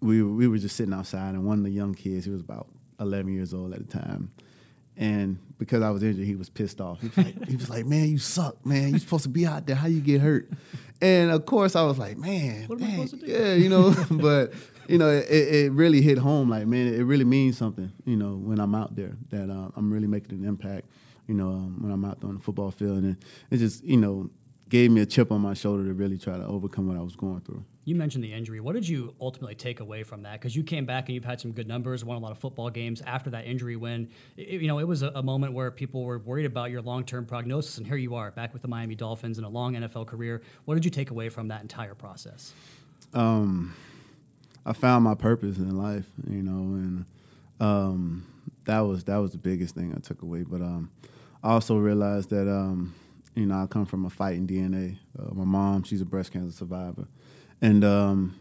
we 0.00 0.22
we 0.22 0.48
were 0.48 0.58
just 0.58 0.76
sitting 0.76 0.94
outside, 0.94 1.34
and 1.34 1.44
one 1.44 1.58
of 1.58 1.64
the 1.64 1.70
young 1.70 1.94
kids, 1.94 2.24
he 2.24 2.30
was 2.30 2.40
about 2.40 2.68
11 3.00 3.32
years 3.32 3.52
old 3.54 3.72
at 3.72 3.78
the 3.78 3.98
time, 3.98 4.30
and 4.96 5.38
because 5.58 5.82
I 5.82 5.90
was 5.90 6.02
injured, 6.02 6.26
he 6.26 6.36
was 6.36 6.48
pissed 6.48 6.80
off. 6.80 7.00
He 7.00 7.08
was 7.08 7.16
like, 7.18 7.48
he 7.48 7.56
was 7.56 7.70
like 7.70 7.86
"Man, 7.86 8.08
you 8.08 8.18
suck, 8.18 8.64
man. 8.64 8.90
You're 8.90 8.98
supposed 8.98 9.24
to 9.24 9.28
be 9.28 9.46
out 9.46 9.66
there. 9.66 9.76
How 9.76 9.88
you 9.88 10.00
get 10.00 10.20
hurt?" 10.20 10.50
And 11.00 11.30
of 11.30 11.44
course, 11.46 11.76
I 11.76 11.82
was 11.82 11.98
like, 11.98 12.16
"Man, 12.16 12.68
What 12.68 12.80
am 12.80 12.84
I 12.84 12.88
man, 12.88 13.06
supposed 13.08 13.20
to 13.20 13.26
do?" 13.26 13.32
yeah, 13.32 13.54
you 13.54 13.68
know." 13.68 13.94
but 14.10 14.52
you 14.88 14.98
know, 14.98 15.10
it, 15.10 15.24
it 15.28 15.72
really 15.72 16.00
hit 16.00 16.18
home. 16.18 16.48
Like, 16.48 16.66
man, 16.66 16.92
it 16.92 17.02
really 17.02 17.24
means 17.24 17.58
something. 17.58 17.92
You 18.04 18.16
know, 18.16 18.36
when 18.36 18.60
I'm 18.60 18.74
out 18.74 18.94
there, 18.96 19.16
that 19.30 19.50
uh, 19.50 19.68
I'm 19.76 19.92
really 19.92 20.06
making 20.06 20.38
an 20.38 20.44
impact. 20.44 20.86
You 21.26 21.34
know, 21.34 21.48
um, 21.48 21.82
when 21.82 21.90
I'm 21.92 22.04
out 22.04 22.20
there 22.20 22.28
on 22.28 22.36
the 22.36 22.40
football 22.42 22.70
field, 22.70 22.98
and 22.98 23.16
it 23.50 23.56
just, 23.56 23.82
you 23.82 23.96
know, 23.96 24.30
gave 24.68 24.90
me 24.92 25.00
a 25.00 25.06
chip 25.06 25.32
on 25.32 25.40
my 25.40 25.54
shoulder 25.54 25.84
to 25.84 25.92
really 25.92 26.18
try 26.18 26.36
to 26.36 26.44
overcome 26.46 26.86
what 26.86 26.96
I 26.96 27.02
was 27.02 27.16
going 27.16 27.40
through. 27.40 27.64
You 27.86 27.94
mentioned 27.94 28.24
the 28.24 28.32
injury. 28.32 28.58
What 28.58 28.74
did 28.74 28.88
you 28.88 29.14
ultimately 29.20 29.54
take 29.54 29.78
away 29.78 30.02
from 30.02 30.24
that? 30.24 30.32
Because 30.32 30.56
you 30.56 30.64
came 30.64 30.86
back 30.86 31.06
and 31.06 31.14
you've 31.14 31.24
had 31.24 31.40
some 31.40 31.52
good 31.52 31.68
numbers, 31.68 32.04
won 32.04 32.16
a 32.16 32.20
lot 32.20 32.32
of 32.32 32.38
football 32.38 32.68
games 32.68 33.00
after 33.06 33.30
that 33.30 33.46
injury. 33.46 33.76
When 33.76 34.08
it, 34.36 34.60
you 34.60 34.66
know 34.66 34.80
it 34.80 34.88
was 34.88 35.02
a, 35.02 35.12
a, 35.14 35.22
moment 35.22 35.52
where 35.52 35.70
people 35.70 36.02
were 36.02 36.18
worried 36.18 36.46
about 36.46 36.72
your 36.72 36.82
long-term 36.82 37.26
prognosis, 37.26 37.78
and 37.78 37.86
here 37.86 37.96
you 37.96 38.16
are 38.16 38.32
back 38.32 38.52
with 38.52 38.62
the 38.62 38.66
Miami 38.66 38.96
Dolphins 38.96 39.38
and 39.38 39.46
a 39.46 39.48
long 39.48 39.74
NFL 39.74 40.08
career. 40.08 40.42
What 40.64 40.74
did 40.74 40.84
you 40.84 40.90
take 40.90 41.12
away 41.12 41.28
from 41.28 41.46
that 41.46 41.62
entire 41.62 41.94
process? 41.94 42.52
Um, 43.14 43.76
I 44.64 44.72
found 44.72 45.04
my 45.04 45.14
purpose 45.14 45.56
in 45.56 45.78
life, 45.78 46.06
you 46.28 46.42
know, 46.42 46.74
and 46.74 47.04
um, 47.60 48.26
that 48.64 48.80
was 48.80 49.04
that 49.04 49.18
was 49.18 49.30
the 49.30 49.38
biggest 49.38 49.76
thing 49.76 49.94
I 49.96 50.00
took 50.00 50.22
away. 50.22 50.42
But 50.42 50.60
um, 50.60 50.90
I 51.40 51.50
also 51.50 51.78
realized 51.78 52.30
that 52.30 52.50
um, 52.50 52.96
you 53.36 53.46
know 53.46 53.62
I 53.62 53.66
come 53.66 53.86
from 53.86 54.04
a 54.06 54.10
fighting 54.10 54.48
DNA. 54.48 54.98
Uh, 55.16 55.32
my 55.34 55.44
mom, 55.44 55.84
she's 55.84 56.00
a 56.00 56.04
breast 56.04 56.32
cancer 56.32 56.50
survivor, 56.50 57.06
and 57.60 57.84
um, 57.84 58.36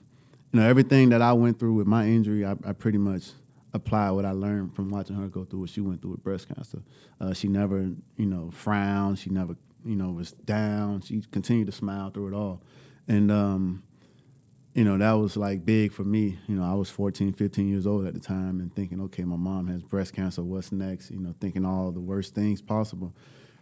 you 0.51 0.60
know 0.60 0.67
everything 0.67 1.10
that 1.10 1.21
I 1.21 1.34
went 1.34 1.60
through 1.60 1.73
with 1.73 1.88
my 1.88 2.06
injury, 2.06 2.45
I, 2.45 2.56
I, 2.65 2.73
pretty 2.73 2.97
much 2.97 3.32
apply 3.73 4.12
what 4.12 4.25
I 4.25 4.32
learned 4.32 4.75
from 4.75 4.89
watching 4.89 5.15
her 5.15 5.28
go 5.28 5.45
through 5.45 5.62
what 5.62 5.69
she 5.69 5.82
went 5.82 6.01
through 6.01 6.12
with 6.12 6.23
breast 6.23 6.47
cancer. 6.54 6.82
Uh, 7.19 7.34
she 7.34 7.47
never, 7.47 7.91
you 8.17 8.25
know, 8.25 8.51
frowned. 8.51 9.19
She 9.19 9.30
never, 9.30 9.56
you 9.86 9.95
know, 9.95 10.12
was 10.12 10.32
down. 10.32 11.01
She 11.01 11.21
continued 11.32 11.67
to 11.67 11.71
smile 11.71 12.10
through 12.10 12.30
it 12.30 12.34
all, 12.34 12.62
and 13.08 13.32
um, 13.32 13.84
you 14.75 14.84
know, 14.84 14.97
that 14.97 15.13
was 15.13 15.38
like 15.38 15.65
big 15.65 15.93
for 15.93 16.04
me. 16.04 16.38
You 16.47 16.56
know, 16.56 16.63
I 16.63 16.73
was 16.73 16.89
14, 16.89 17.32
15 17.32 17.69
years 17.69 17.88
old 17.88 18.06
at 18.06 18.13
the 18.13 18.19
time 18.19 18.60
and 18.60 18.75
thinking, 18.75 18.99
okay, 19.04 19.23
my 19.23 19.38
mom 19.38 19.67
has 19.67 19.82
breast 19.82 20.13
cancer. 20.13 20.43
What's 20.43 20.73
next? 20.73 21.12
You 21.12 21.19
know, 21.19 21.34
thinking 21.39 21.63
all 21.65 21.91
the 21.91 22.01
worst 22.01 22.36
things 22.36 22.62
possible. 22.62 23.15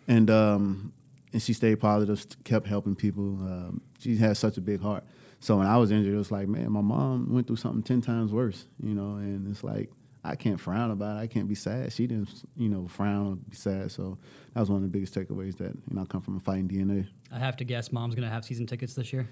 And, 0.07 0.31
um, 0.31 0.91
and 1.31 1.39
she 1.39 1.53
stayed 1.53 1.79
positive, 1.79 2.25
kept 2.43 2.65
helping 2.65 2.95
people. 2.95 3.23
Um, 3.23 3.81
she 3.99 4.17
had 4.17 4.37
such 4.37 4.57
a 4.57 4.61
big 4.61 4.81
heart. 4.81 5.03
So 5.43 5.57
when 5.57 5.67
I 5.67 5.75
was 5.75 5.91
injured, 5.91 6.13
it 6.13 6.17
was 6.17 6.31
like, 6.31 6.47
man, 6.47 6.71
my 6.71 6.79
mom 6.79 7.33
went 7.33 7.47
through 7.47 7.57
something 7.57 7.83
10 7.83 7.99
times 7.99 8.31
worse, 8.31 8.65
you 8.81 8.93
know, 8.93 9.15
and 9.17 9.45
it's 9.51 9.61
like, 9.61 9.89
I 10.23 10.37
can't 10.37 10.57
frown 10.57 10.89
about 10.89 11.17
it. 11.17 11.19
I 11.19 11.27
can't 11.27 11.49
be 11.49 11.55
sad. 11.55 11.91
She 11.91 12.07
didn't, 12.07 12.29
you 12.55 12.69
know, 12.69 12.87
frown 12.87 13.27
or 13.27 13.35
be 13.35 13.55
sad. 13.57 13.91
So 13.91 14.17
that 14.53 14.61
was 14.61 14.69
one 14.69 14.77
of 14.77 14.83
the 14.83 14.87
biggest 14.87 15.13
takeaways 15.13 15.57
that, 15.57 15.73
you 15.89 15.95
know, 15.95 16.03
I 16.03 16.05
come 16.05 16.21
from 16.21 16.37
a 16.37 16.39
fighting 16.39 16.69
DNA. 16.69 17.07
I 17.29 17.39
have 17.39 17.57
to 17.57 17.65
guess 17.65 17.91
mom's 17.91 18.15
going 18.15 18.25
to 18.25 18.33
have 18.33 18.45
season 18.45 18.65
tickets 18.67 18.93
this 18.93 19.11
year. 19.11 19.27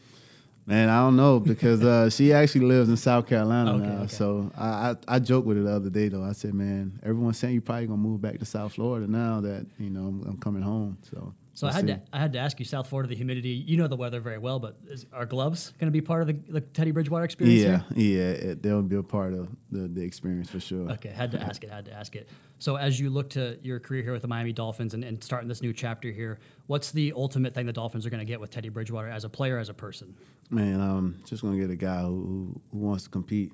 Man, 0.65 0.89
I 0.89 1.00
don't 1.00 1.15
know 1.15 1.39
because 1.39 1.82
uh, 1.82 2.10
she 2.10 2.34
actually 2.34 2.65
lives 2.65 2.89
in 2.89 2.97
South 2.97 3.26
Carolina 3.26 3.76
Okay, 3.76 3.86
now. 3.88 3.97
okay. 4.00 4.08
So 4.13 4.52
I, 4.58 4.67
I 4.91 4.95
I 5.15 5.19
joked 5.19 5.47
with 5.47 5.58
her 5.58 5.63
the 5.63 5.71
other 5.74 5.89
day 5.89 6.08
though. 6.08 6.24
I 6.24 6.34
said, 6.34 6.54
"Man, 6.54 7.00
everyone's 7.02 7.39
saying 7.39 7.56
you 7.56 7.62
probably 7.62 7.88
gonna 7.88 7.97
move 7.97 8.21
back 8.21 8.38
to 8.38 8.45
South 8.45 8.74
Florida 8.74 9.10
now 9.10 9.41
that 9.41 9.65
you 9.80 9.89
know 9.89 10.02
I'm, 10.02 10.21
I'm 10.28 10.38
coming 10.38 10.62
home." 10.62 11.00
So 11.10 11.34
So 11.53 11.67
we'll 11.67 11.73
I 11.73 11.75
had 11.75 11.87
see. 11.87 11.93
to 11.93 12.01
I 12.13 12.19
had 12.19 12.33
to 12.33 12.39
ask 12.39 12.59
you, 12.59 12.65
South 12.65 12.87
Florida, 12.87 13.09
the 13.09 13.15
humidity. 13.15 13.49
You 13.49 13.77
know 13.77 13.87
the 13.87 13.97
weather 13.97 14.21
very 14.21 14.37
well, 14.37 14.59
but 14.59 14.77
is, 14.87 15.05
are 15.11 15.25
gloves 15.25 15.73
going 15.79 15.87
to 15.87 15.91
be 15.91 16.01
part 16.01 16.21
of 16.21 16.27
the, 16.27 16.33
the 16.51 16.61
Teddy 16.61 16.91
Bridgewater 16.91 17.25
experience? 17.25 17.61
Yeah, 17.61 17.81
here? 17.95 18.17
yeah, 18.17 18.51
it, 18.51 18.63
they'll 18.63 18.81
be 18.81 18.95
a 18.95 19.03
part 19.03 19.33
of 19.33 19.49
the, 19.69 19.87
the 19.87 20.01
experience 20.01 20.49
for 20.49 20.59
sure. 20.59 20.89
Okay, 20.91 21.09
had 21.09 21.31
to 21.31 21.41
ask 21.41 21.63
it, 21.63 21.69
had 21.69 21.85
to 21.85 21.93
ask 21.93 22.15
it. 22.15 22.29
So, 22.59 22.77
as 22.77 22.99
you 22.99 23.09
look 23.09 23.31
to 23.31 23.57
your 23.61 23.79
career 23.79 24.01
here 24.03 24.13
with 24.13 24.21
the 24.21 24.27
Miami 24.27 24.53
Dolphins 24.53 24.93
and, 24.93 25.03
and 25.03 25.21
starting 25.23 25.49
this 25.49 25.61
new 25.61 25.73
chapter 25.73 26.09
here, 26.09 26.39
what's 26.67 26.91
the 26.91 27.13
ultimate 27.15 27.53
thing 27.53 27.65
the 27.65 27.73
Dolphins 27.73 28.05
are 28.05 28.09
going 28.09 28.19
to 28.19 28.25
get 28.25 28.39
with 28.39 28.49
Teddy 28.49 28.69
Bridgewater 28.69 29.09
as 29.09 29.25
a 29.25 29.29
player, 29.29 29.57
as 29.57 29.67
a 29.67 29.73
person? 29.73 30.15
Man, 30.49 30.79
um, 30.79 31.19
just 31.25 31.41
gonna 31.41 31.59
get 31.59 31.69
a 31.69 31.75
guy 31.75 32.01
who, 32.01 32.07
who, 32.07 32.61
who 32.71 32.77
wants 32.79 33.03
to 33.05 33.09
compete. 33.09 33.51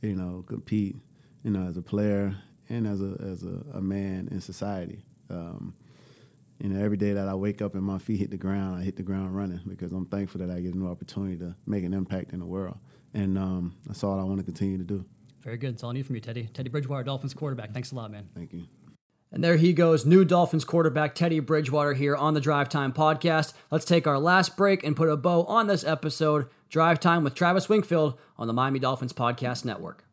You 0.00 0.16
know, 0.16 0.44
compete. 0.46 0.96
You 1.42 1.50
know, 1.50 1.68
as 1.68 1.76
a 1.76 1.82
player 1.82 2.36
and 2.68 2.86
as 2.86 3.00
a 3.00 3.16
as 3.20 3.42
a, 3.42 3.78
a 3.78 3.80
man 3.80 4.28
in 4.30 4.40
society. 4.40 5.04
Um, 5.28 5.74
you 6.62 6.68
know, 6.68 6.82
every 6.82 6.96
day 6.96 7.12
that 7.12 7.26
I 7.26 7.34
wake 7.34 7.60
up 7.60 7.74
and 7.74 7.82
my 7.82 7.98
feet 7.98 8.20
hit 8.20 8.30
the 8.30 8.36
ground, 8.36 8.80
I 8.80 8.84
hit 8.84 8.94
the 8.94 9.02
ground 9.02 9.36
running 9.36 9.60
because 9.66 9.90
I'm 9.90 10.06
thankful 10.06 10.40
that 10.46 10.48
I 10.48 10.60
get 10.60 10.74
a 10.74 10.78
new 10.78 10.88
opportunity 10.88 11.36
to 11.38 11.56
make 11.66 11.82
an 11.82 11.92
impact 11.92 12.32
in 12.32 12.38
the 12.38 12.46
world, 12.46 12.78
and 13.12 13.36
um, 13.36 13.74
that's 13.84 14.04
all 14.04 14.20
I 14.20 14.22
want 14.22 14.38
to 14.38 14.44
continue 14.44 14.78
to 14.78 14.84
do. 14.84 15.04
Very 15.42 15.56
good. 15.56 15.74
It's 15.74 15.82
all 15.82 15.90
I 15.90 15.94
need 15.94 16.06
from 16.06 16.14
you, 16.14 16.20
Teddy. 16.20 16.48
Teddy 16.54 16.68
Bridgewater, 16.68 17.02
Dolphins 17.02 17.34
quarterback. 17.34 17.72
Thanks 17.72 17.90
a 17.90 17.96
lot, 17.96 18.12
man. 18.12 18.28
Thank 18.32 18.52
you. 18.52 18.68
And 19.32 19.42
there 19.42 19.56
he 19.56 19.72
goes, 19.72 20.06
new 20.06 20.24
Dolphins 20.24 20.64
quarterback 20.64 21.16
Teddy 21.16 21.40
Bridgewater 21.40 21.94
here 21.94 22.14
on 22.14 22.34
the 22.34 22.40
Drive 22.40 22.68
Time 22.68 22.92
podcast. 22.92 23.54
Let's 23.72 23.84
take 23.84 24.06
our 24.06 24.20
last 24.20 24.56
break 24.56 24.84
and 24.84 24.94
put 24.94 25.08
a 25.08 25.16
bow 25.16 25.42
on 25.44 25.66
this 25.66 25.82
episode. 25.82 26.46
Drive 26.68 27.00
Time 27.00 27.24
with 27.24 27.34
Travis 27.34 27.68
Wingfield 27.68 28.18
on 28.36 28.46
the 28.46 28.52
Miami 28.52 28.78
Dolphins 28.78 29.12
Podcast 29.12 29.64
Network. 29.64 30.04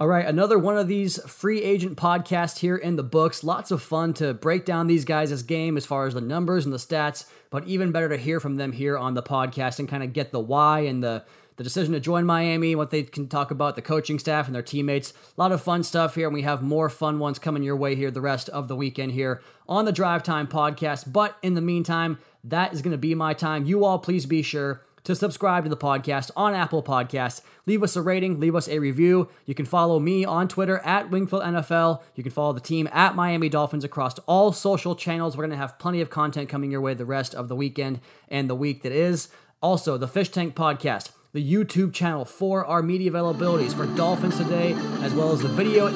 All 0.00 0.08
right, 0.08 0.26
another 0.26 0.58
one 0.58 0.76
of 0.76 0.88
these 0.88 1.22
free 1.22 1.62
agent 1.62 1.96
podcasts 1.96 2.58
here 2.58 2.76
in 2.76 2.96
the 2.96 3.04
books. 3.04 3.44
Lots 3.44 3.70
of 3.70 3.80
fun 3.80 4.12
to 4.14 4.34
break 4.34 4.64
down 4.64 4.88
these 4.88 5.04
guys' 5.04 5.40
game 5.44 5.76
as 5.76 5.86
far 5.86 6.08
as 6.08 6.14
the 6.14 6.20
numbers 6.20 6.64
and 6.64 6.74
the 6.74 6.78
stats, 6.78 7.26
but 7.48 7.64
even 7.68 7.92
better 7.92 8.08
to 8.08 8.16
hear 8.16 8.40
from 8.40 8.56
them 8.56 8.72
here 8.72 8.98
on 8.98 9.14
the 9.14 9.22
podcast 9.22 9.78
and 9.78 9.88
kind 9.88 10.02
of 10.02 10.12
get 10.12 10.32
the 10.32 10.40
why 10.40 10.80
and 10.80 11.00
the 11.02 11.24
the 11.56 11.62
decision 11.62 11.92
to 11.92 12.00
join 12.00 12.26
Miami, 12.26 12.74
what 12.74 12.90
they 12.90 13.04
can 13.04 13.28
talk 13.28 13.52
about, 13.52 13.76
the 13.76 13.82
coaching 13.82 14.18
staff 14.18 14.46
and 14.46 14.54
their 14.56 14.62
teammates. 14.62 15.12
A 15.12 15.40
lot 15.40 15.52
of 15.52 15.62
fun 15.62 15.84
stuff 15.84 16.16
here, 16.16 16.26
and 16.26 16.34
we 16.34 16.42
have 16.42 16.60
more 16.60 16.90
fun 16.90 17.20
ones 17.20 17.38
coming 17.38 17.62
your 17.62 17.76
way 17.76 17.94
here 17.94 18.10
the 18.10 18.20
rest 18.20 18.48
of 18.48 18.66
the 18.66 18.74
weekend 18.74 19.12
here 19.12 19.40
on 19.68 19.84
the 19.84 19.92
Drive 19.92 20.24
Time 20.24 20.48
podcast. 20.48 21.12
But 21.12 21.38
in 21.42 21.54
the 21.54 21.60
meantime, 21.60 22.18
that 22.42 22.72
is 22.72 22.82
going 22.82 22.90
to 22.90 22.98
be 22.98 23.14
my 23.14 23.34
time. 23.34 23.66
You 23.66 23.84
all, 23.84 24.00
please 24.00 24.26
be 24.26 24.42
sure 24.42 24.82
to 25.04 25.14
subscribe 25.14 25.64
to 25.64 25.70
the 25.70 25.76
podcast 25.76 26.30
on 26.36 26.54
Apple 26.54 26.82
Podcasts. 26.82 27.40
Leave 27.66 27.82
us 27.82 27.96
a 27.96 28.02
rating, 28.02 28.40
leave 28.40 28.54
us 28.54 28.68
a 28.68 28.78
review. 28.78 29.28
You 29.46 29.54
can 29.54 29.66
follow 29.66 30.00
me 30.00 30.24
on 30.24 30.48
Twitter 30.48 30.78
at 30.78 31.10
Wingfield 31.10 31.42
NFL. 31.42 32.02
You 32.14 32.22
can 32.22 32.32
follow 32.32 32.52
the 32.52 32.60
team 32.60 32.88
at 32.92 33.14
Miami 33.14 33.48
Dolphins 33.48 33.84
across 33.84 34.18
all 34.20 34.52
social 34.52 34.94
channels. 34.94 35.36
We're 35.36 35.44
going 35.44 35.50
to 35.50 35.56
have 35.56 35.78
plenty 35.78 36.00
of 36.00 36.10
content 36.10 36.48
coming 36.48 36.70
your 36.70 36.80
way 36.80 36.94
the 36.94 37.04
rest 37.04 37.34
of 37.34 37.48
the 37.48 37.56
weekend 37.56 38.00
and 38.28 38.50
the 38.50 38.54
week 38.54 38.82
that 38.82 38.92
is. 38.92 39.28
Also, 39.60 39.96
the 39.96 40.08
Fish 40.08 40.30
Tank 40.30 40.54
Podcast 40.54 41.10
the 41.34 41.54
YouTube 41.54 41.92
channel 41.92 42.24
for 42.24 42.64
our 42.64 42.80
media 42.80 43.10
availabilities 43.10 43.74
for 43.74 43.86
Dolphins 43.96 44.36
Today, 44.36 44.72
as 45.02 45.12
well 45.12 45.32
as 45.32 45.42
the 45.42 45.48
video 45.48 45.88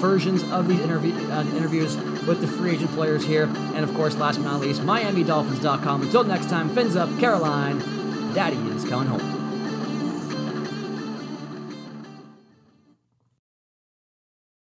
versions 0.00 0.42
of 0.50 0.66
these 0.66 0.80
uh, 0.80 1.46
interviews 1.56 1.96
with 2.26 2.40
the 2.40 2.46
free 2.48 2.72
agent 2.72 2.90
players 2.90 3.24
here. 3.24 3.44
And 3.44 3.78
of 3.78 3.94
course, 3.94 4.16
last 4.16 4.38
but 4.38 4.44
not 4.44 4.60
least, 4.60 4.80
MiamiDolphins.com. 4.82 6.02
Until 6.02 6.24
next 6.24 6.48
time, 6.48 6.68
fins 6.70 6.96
up, 6.96 7.08
Caroline. 7.20 7.99
Daddy 8.34 8.56
is 8.56 8.84
coming 8.88 9.08
home. 9.08 9.39